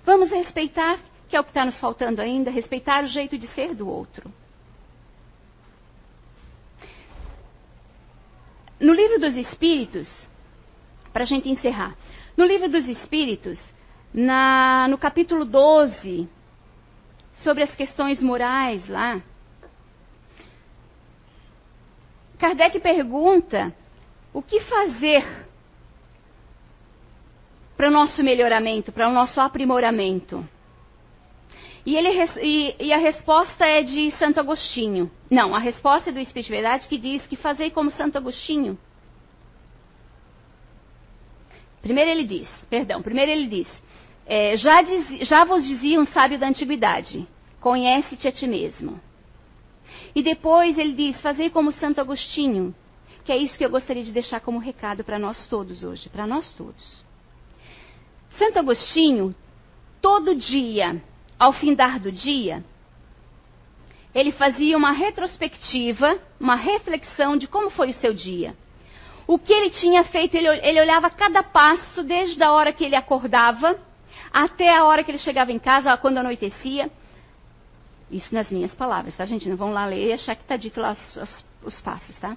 Vamos 0.04 0.30
respeitar, 0.30 0.98
que 1.28 1.36
é 1.36 1.40
o 1.40 1.44
que 1.44 1.50
está 1.50 1.64
nos 1.64 1.78
faltando 1.78 2.20
ainda, 2.20 2.50
respeitar 2.50 3.04
o 3.04 3.08
jeito 3.08 3.38
de 3.38 3.46
ser 3.48 3.74
do 3.74 3.88
outro. 3.88 4.30
No 8.78 8.92
livro 8.92 9.18
dos 9.18 9.36
Espíritos, 9.36 10.10
para 11.12 11.22
a 11.22 11.26
gente 11.26 11.48
encerrar, 11.48 11.96
no 12.36 12.44
livro 12.44 12.68
dos 12.68 12.86
Espíritos, 12.88 13.58
na, 14.12 14.86
no 14.88 14.98
capítulo 14.98 15.44
12, 15.44 16.28
sobre 17.34 17.62
as 17.62 17.74
questões 17.74 18.22
morais 18.22 18.88
lá, 18.88 19.20
Kardec 22.38 22.78
pergunta 22.80 23.74
o 24.32 24.42
que 24.42 24.60
fazer 24.60 25.24
para 27.76 27.88
o 27.88 27.90
nosso 27.90 28.22
melhoramento, 28.22 28.92
para 28.92 29.08
o 29.08 29.12
nosso 29.12 29.40
aprimoramento. 29.40 30.46
E, 31.86 31.96
ele, 31.96 32.08
e, 32.42 32.76
e, 32.86 32.92
a 32.92 32.98
resposta 32.98 33.66
é 33.66 33.82
de 33.82 34.10
Santo 34.12 34.40
Agostinho. 34.40 35.10
Não, 35.30 35.54
a 35.54 35.58
resposta 35.58 36.10
é 36.10 36.12
do 36.12 36.18
Espírito 36.18 36.46
de 36.46 36.52
Verdade 36.52 36.88
que 36.88 36.96
diz 36.96 37.26
que 37.26 37.36
fazei 37.36 37.70
como 37.70 37.90
Santo 37.90 38.16
Agostinho. 38.16 38.78
Primeiro 41.84 42.10
ele 42.12 42.24
diz, 42.24 42.48
perdão, 42.70 43.02
primeiro 43.02 43.30
ele 43.30 43.46
diz, 43.46 43.68
é, 44.24 44.56
já, 44.56 44.80
diz, 44.80 45.28
já 45.28 45.44
vos 45.44 45.62
dizia 45.62 46.00
um 46.00 46.06
sábio 46.06 46.38
da 46.38 46.48
antiguidade, 46.48 47.28
conhece-te 47.60 48.26
a 48.26 48.32
ti 48.32 48.46
mesmo. 48.46 48.98
E 50.14 50.22
depois 50.22 50.78
ele 50.78 50.94
diz, 50.94 51.20
fazei 51.20 51.50
como 51.50 51.70
Santo 51.72 52.00
Agostinho, 52.00 52.74
que 53.22 53.30
é 53.30 53.36
isso 53.36 53.54
que 53.58 53.62
eu 53.62 53.68
gostaria 53.68 54.02
de 54.02 54.12
deixar 54.12 54.40
como 54.40 54.58
recado 54.58 55.04
para 55.04 55.18
nós 55.18 55.46
todos 55.46 55.84
hoje, 55.84 56.08
para 56.08 56.26
nós 56.26 56.54
todos. 56.54 57.04
Santo 58.30 58.58
Agostinho, 58.58 59.34
todo 60.00 60.34
dia, 60.34 61.02
ao 61.38 61.52
findar 61.52 62.00
do 62.00 62.10
dia, 62.10 62.64
ele 64.14 64.32
fazia 64.32 64.74
uma 64.74 64.92
retrospectiva, 64.92 66.18
uma 66.40 66.54
reflexão 66.54 67.36
de 67.36 67.46
como 67.46 67.68
foi 67.68 67.90
o 67.90 67.94
seu 67.94 68.14
dia 68.14 68.56
o 69.26 69.38
que 69.38 69.52
ele 69.52 69.70
tinha 69.70 70.04
feito, 70.04 70.36
ele, 70.36 70.48
ele 70.48 70.80
olhava 70.80 71.08
cada 71.08 71.42
passo, 71.42 72.02
desde 72.02 72.42
a 72.42 72.52
hora 72.52 72.72
que 72.72 72.84
ele 72.84 72.96
acordava 72.96 73.78
Até 74.32 74.74
a 74.74 74.84
hora 74.84 75.02
que 75.02 75.10
ele 75.10 75.18
chegava 75.18 75.52
em 75.52 75.58
casa, 75.58 75.96
quando 75.96 76.18
anoitecia. 76.18 76.90
Isso 78.10 78.34
nas 78.34 78.50
minhas 78.50 78.74
palavras, 78.74 79.16
tá, 79.16 79.24
gente? 79.24 79.48
Não 79.48 79.56
vão 79.56 79.72
lá 79.72 79.86
ler 79.86 80.08
e 80.08 80.12
achar 80.12 80.34
que 80.34 80.42
está 80.42 80.56
dito 80.56 80.80
lá 80.80 80.92
os, 80.92 81.16
os, 81.16 81.44
os 81.64 81.80
passos, 81.80 82.16
tá? 82.18 82.36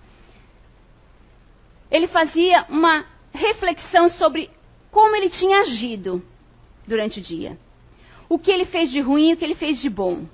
Ele 1.91 2.07
fazia 2.07 2.65
uma 2.69 3.05
reflexão 3.33 4.09
sobre 4.09 4.49
como 4.91 5.15
ele 5.15 5.29
tinha 5.29 5.61
agido 5.61 6.23
durante 6.87 7.19
o 7.19 7.23
dia. 7.23 7.57
O 8.29 8.39
que 8.39 8.51
ele 8.51 8.65
fez 8.65 8.91
de 8.91 9.01
ruim 9.01 9.31
e 9.31 9.33
o 9.33 9.37
que 9.37 9.45
ele 9.45 9.55
fez 9.55 9.79
de 9.81 9.89
bom. 9.89 10.25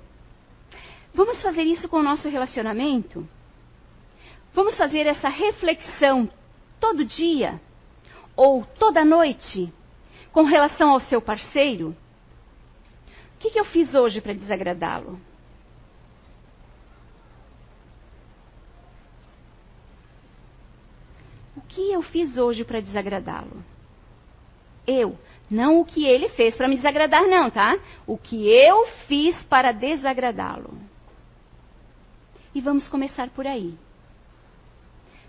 Vamos 1.12 1.40
fazer 1.42 1.62
isso 1.62 1.88
com 1.88 1.98
o 1.98 2.02
nosso 2.02 2.28
relacionamento? 2.28 3.28
Vamos 4.52 4.76
fazer 4.76 5.06
essa 5.06 5.28
reflexão 5.28 6.28
todo 6.84 7.02
dia 7.02 7.58
ou 8.36 8.62
toda 8.78 9.02
noite 9.06 9.72
com 10.32 10.42
relação 10.42 10.90
ao 10.90 11.00
seu 11.00 11.22
parceiro? 11.22 11.96
O 13.34 13.38
que, 13.38 13.48
que 13.48 13.58
eu 13.58 13.64
fiz 13.64 13.94
hoje 13.94 14.20
para 14.20 14.34
desagradá-lo? 14.34 15.18
O 21.56 21.62
que 21.62 21.90
eu 21.90 22.02
fiz 22.02 22.36
hoje 22.36 22.64
para 22.64 22.80
desagradá-lo? 22.80 23.64
Eu, 24.86 25.18
não 25.50 25.80
o 25.80 25.86
que 25.86 26.04
ele 26.04 26.28
fez 26.28 26.54
para 26.54 26.68
me 26.68 26.76
desagradar, 26.76 27.26
não, 27.26 27.50
tá? 27.50 27.78
O 28.06 28.18
que 28.18 28.46
eu 28.46 28.86
fiz 29.08 29.34
para 29.44 29.72
desagradá-lo. 29.72 30.78
E 32.54 32.60
vamos 32.60 32.86
começar 32.88 33.30
por 33.30 33.46
aí. 33.46 33.74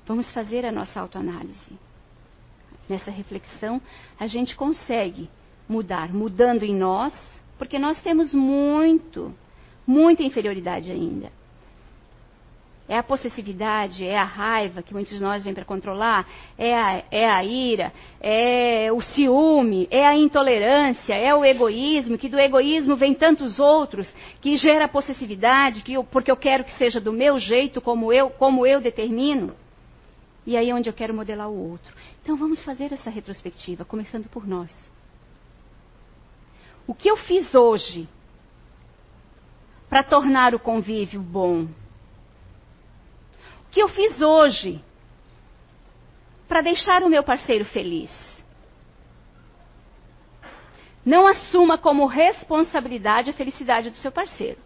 Vamos 0.06 0.32
fazer 0.32 0.66
a 0.66 0.72
nossa 0.72 1.00
autoanálise. 1.00 1.80
Nessa 2.88 3.10
reflexão, 3.10 3.82
a 4.20 4.28
gente 4.28 4.56
consegue 4.56 5.30
mudar, 5.68 6.14
mudando 6.14 6.64
em 6.64 6.76
nós, 6.76 7.14
porque 7.58 7.80
nós 7.80 8.00
temos 8.02 8.34
muito, 8.34 9.34
muita 9.88 10.22
inferioridade 10.22 10.92
ainda. 10.92 11.32
É 12.88 13.00
a 13.00 13.02
possessividade, 13.02 14.06
é 14.06 14.16
a 14.16 14.24
raiva 14.24 14.84
que 14.84 14.94
muitos 14.94 15.16
de 15.16 15.20
nós 15.20 15.44
vêm 15.44 15.56
para 15.56 15.66
controlar, 15.66 16.28
é 16.56 16.76
a, 16.76 17.04
é 17.10 17.28
a 17.28 17.44
ira, 17.44 17.92
é 18.22 18.92
o 18.92 19.02
ciúme, 19.02 19.88
é 19.90 20.06
a 20.06 20.16
intolerância, 20.16 21.16
é 21.16 21.34
o 21.34 21.44
egoísmo, 21.44 22.16
que 22.16 22.30
do 22.30 22.38
egoísmo 22.38 22.96
vem 22.96 23.16
tantos 23.16 23.58
outros, 23.58 24.14
que 24.40 24.56
gera 24.56 24.88
possessividade, 24.88 25.82
que 25.82 25.94
eu, 25.94 26.04
porque 26.04 26.30
eu 26.30 26.38
quero 26.38 26.64
que 26.64 26.78
seja 26.78 27.02
do 27.02 27.12
meu 27.12 27.40
jeito, 27.40 27.82
como 27.82 28.14
eu, 28.14 28.30
como 28.30 28.68
eu 28.68 28.80
determino. 28.80 29.65
E 30.46 30.56
aí 30.56 30.70
é 30.70 30.76
onde 30.76 30.90
eu 30.90 30.94
quero 30.94 31.14
modelar 31.14 31.50
o 31.50 31.72
outro. 31.72 31.94
Então 32.22 32.38
vamos 32.38 32.64
fazer 32.64 32.94
essa 32.94 33.10
retrospectiva, 33.10 33.84
começando 33.84 34.30
por 34.30 34.46
nós. 34.46 34.72
O 36.86 36.94
que 36.94 37.10
eu 37.10 37.18
fiz 37.18 37.56
hoje 37.56 38.08
para 39.90 40.04
tornar 40.04 40.54
o 40.54 40.60
convívio 40.60 41.22
bom? 41.22 41.64
O 41.64 43.70
que 43.72 43.82
eu 43.82 43.90
fiz 43.90 44.22
hoje 44.22 44.82
para 46.48 46.62
deixar 46.62 47.02
o 47.02 47.10
meu 47.10 47.24
parceiro 47.24 47.66
feliz? 47.66 48.12
Não 51.04 51.28
assuma 51.28 51.78
como 51.78 52.06
responsabilidade 52.06 53.30
a 53.30 53.34
felicidade 53.34 53.90
do 53.90 53.98
seu 53.98 54.12
parceiro. 54.12 54.60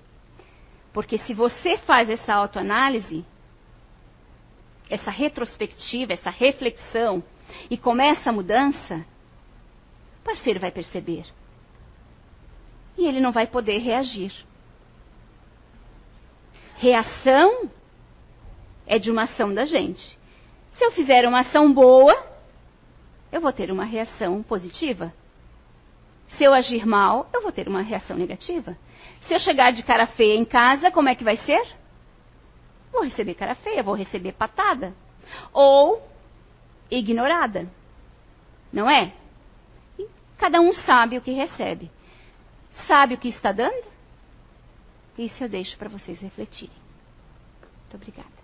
Porque 0.94 1.18
se 1.20 1.34
você 1.34 1.78
faz 1.78 2.10
essa 2.10 2.34
autoanálise, 2.34 3.26
essa 4.90 5.12
retrospectiva, 5.12 6.14
essa 6.14 6.30
reflexão 6.30 7.24
e 7.70 7.78
começa 7.78 8.30
a 8.30 8.34
mudança, 8.34 9.06
o 10.22 10.24
parceiro 10.24 10.60
vai 10.60 10.72
perceber. 10.72 11.26
E 12.98 13.06
ele 13.06 13.20
não 13.20 13.32
vai 13.32 13.48
poder 13.48 13.78
reagir. 13.78 14.34
Reação 16.78 17.70
é 18.86 18.98
de 18.98 19.12
uma 19.12 19.24
ação 19.24 19.54
da 19.54 19.66
gente. 19.66 20.18
Se 20.74 20.84
eu 20.84 20.92
fizer 20.92 21.28
uma 21.28 21.42
ação 21.42 21.72
boa, 21.72 22.26
eu 23.32 23.42
vou 23.42 23.54
ter 23.54 23.72
uma 23.72 23.84
reação 23.84 24.42
positiva. 24.42 25.14
Se 26.38 26.44
eu 26.44 26.54
agir 26.54 26.86
mal, 26.86 27.30
eu 27.34 27.42
vou 27.42 27.52
ter 27.52 27.68
uma 27.68 27.82
reação 27.82 28.18
negativa. 28.18 28.78
Se 29.22 29.34
eu 29.34 29.40
chegar 29.40 29.72
de 29.72 29.84
cara 29.84 30.08
feia 30.08 30.36
em 30.36 30.46
casa, 30.46 30.92
como 30.92 31.10
é 31.10 31.16
que 31.16 31.24
vai 31.24 31.38
ser? 31.38 31.62
Vou 32.92 33.04
receber 33.04 33.36
cara 33.36 33.56
feia, 33.56 33.84
vou 33.84 33.96
receber 33.96 34.34
patada. 34.34 34.94
Ou 35.54 36.02
ignorada. 36.90 37.70
Não 38.72 38.90
é? 38.90 39.14
E 39.98 40.08
cada 40.38 40.60
um 40.60 40.74
sabe 40.74 41.18
o 41.18 41.22
que 41.22 41.32
recebe. 41.32 41.92
Sabe 42.88 43.16
o 43.16 43.18
que 43.18 43.30
está 43.30 43.52
dando? 43.52 43.88
Isso 45.18 45.44
eu 45.44 45.50
deixo 45.50 45.78
para 45.78 45.90
vocês 45.90 46.20
refletirem. 46.20 46.76
Muito 47.82 47.96
obrigada. 47.96 48.39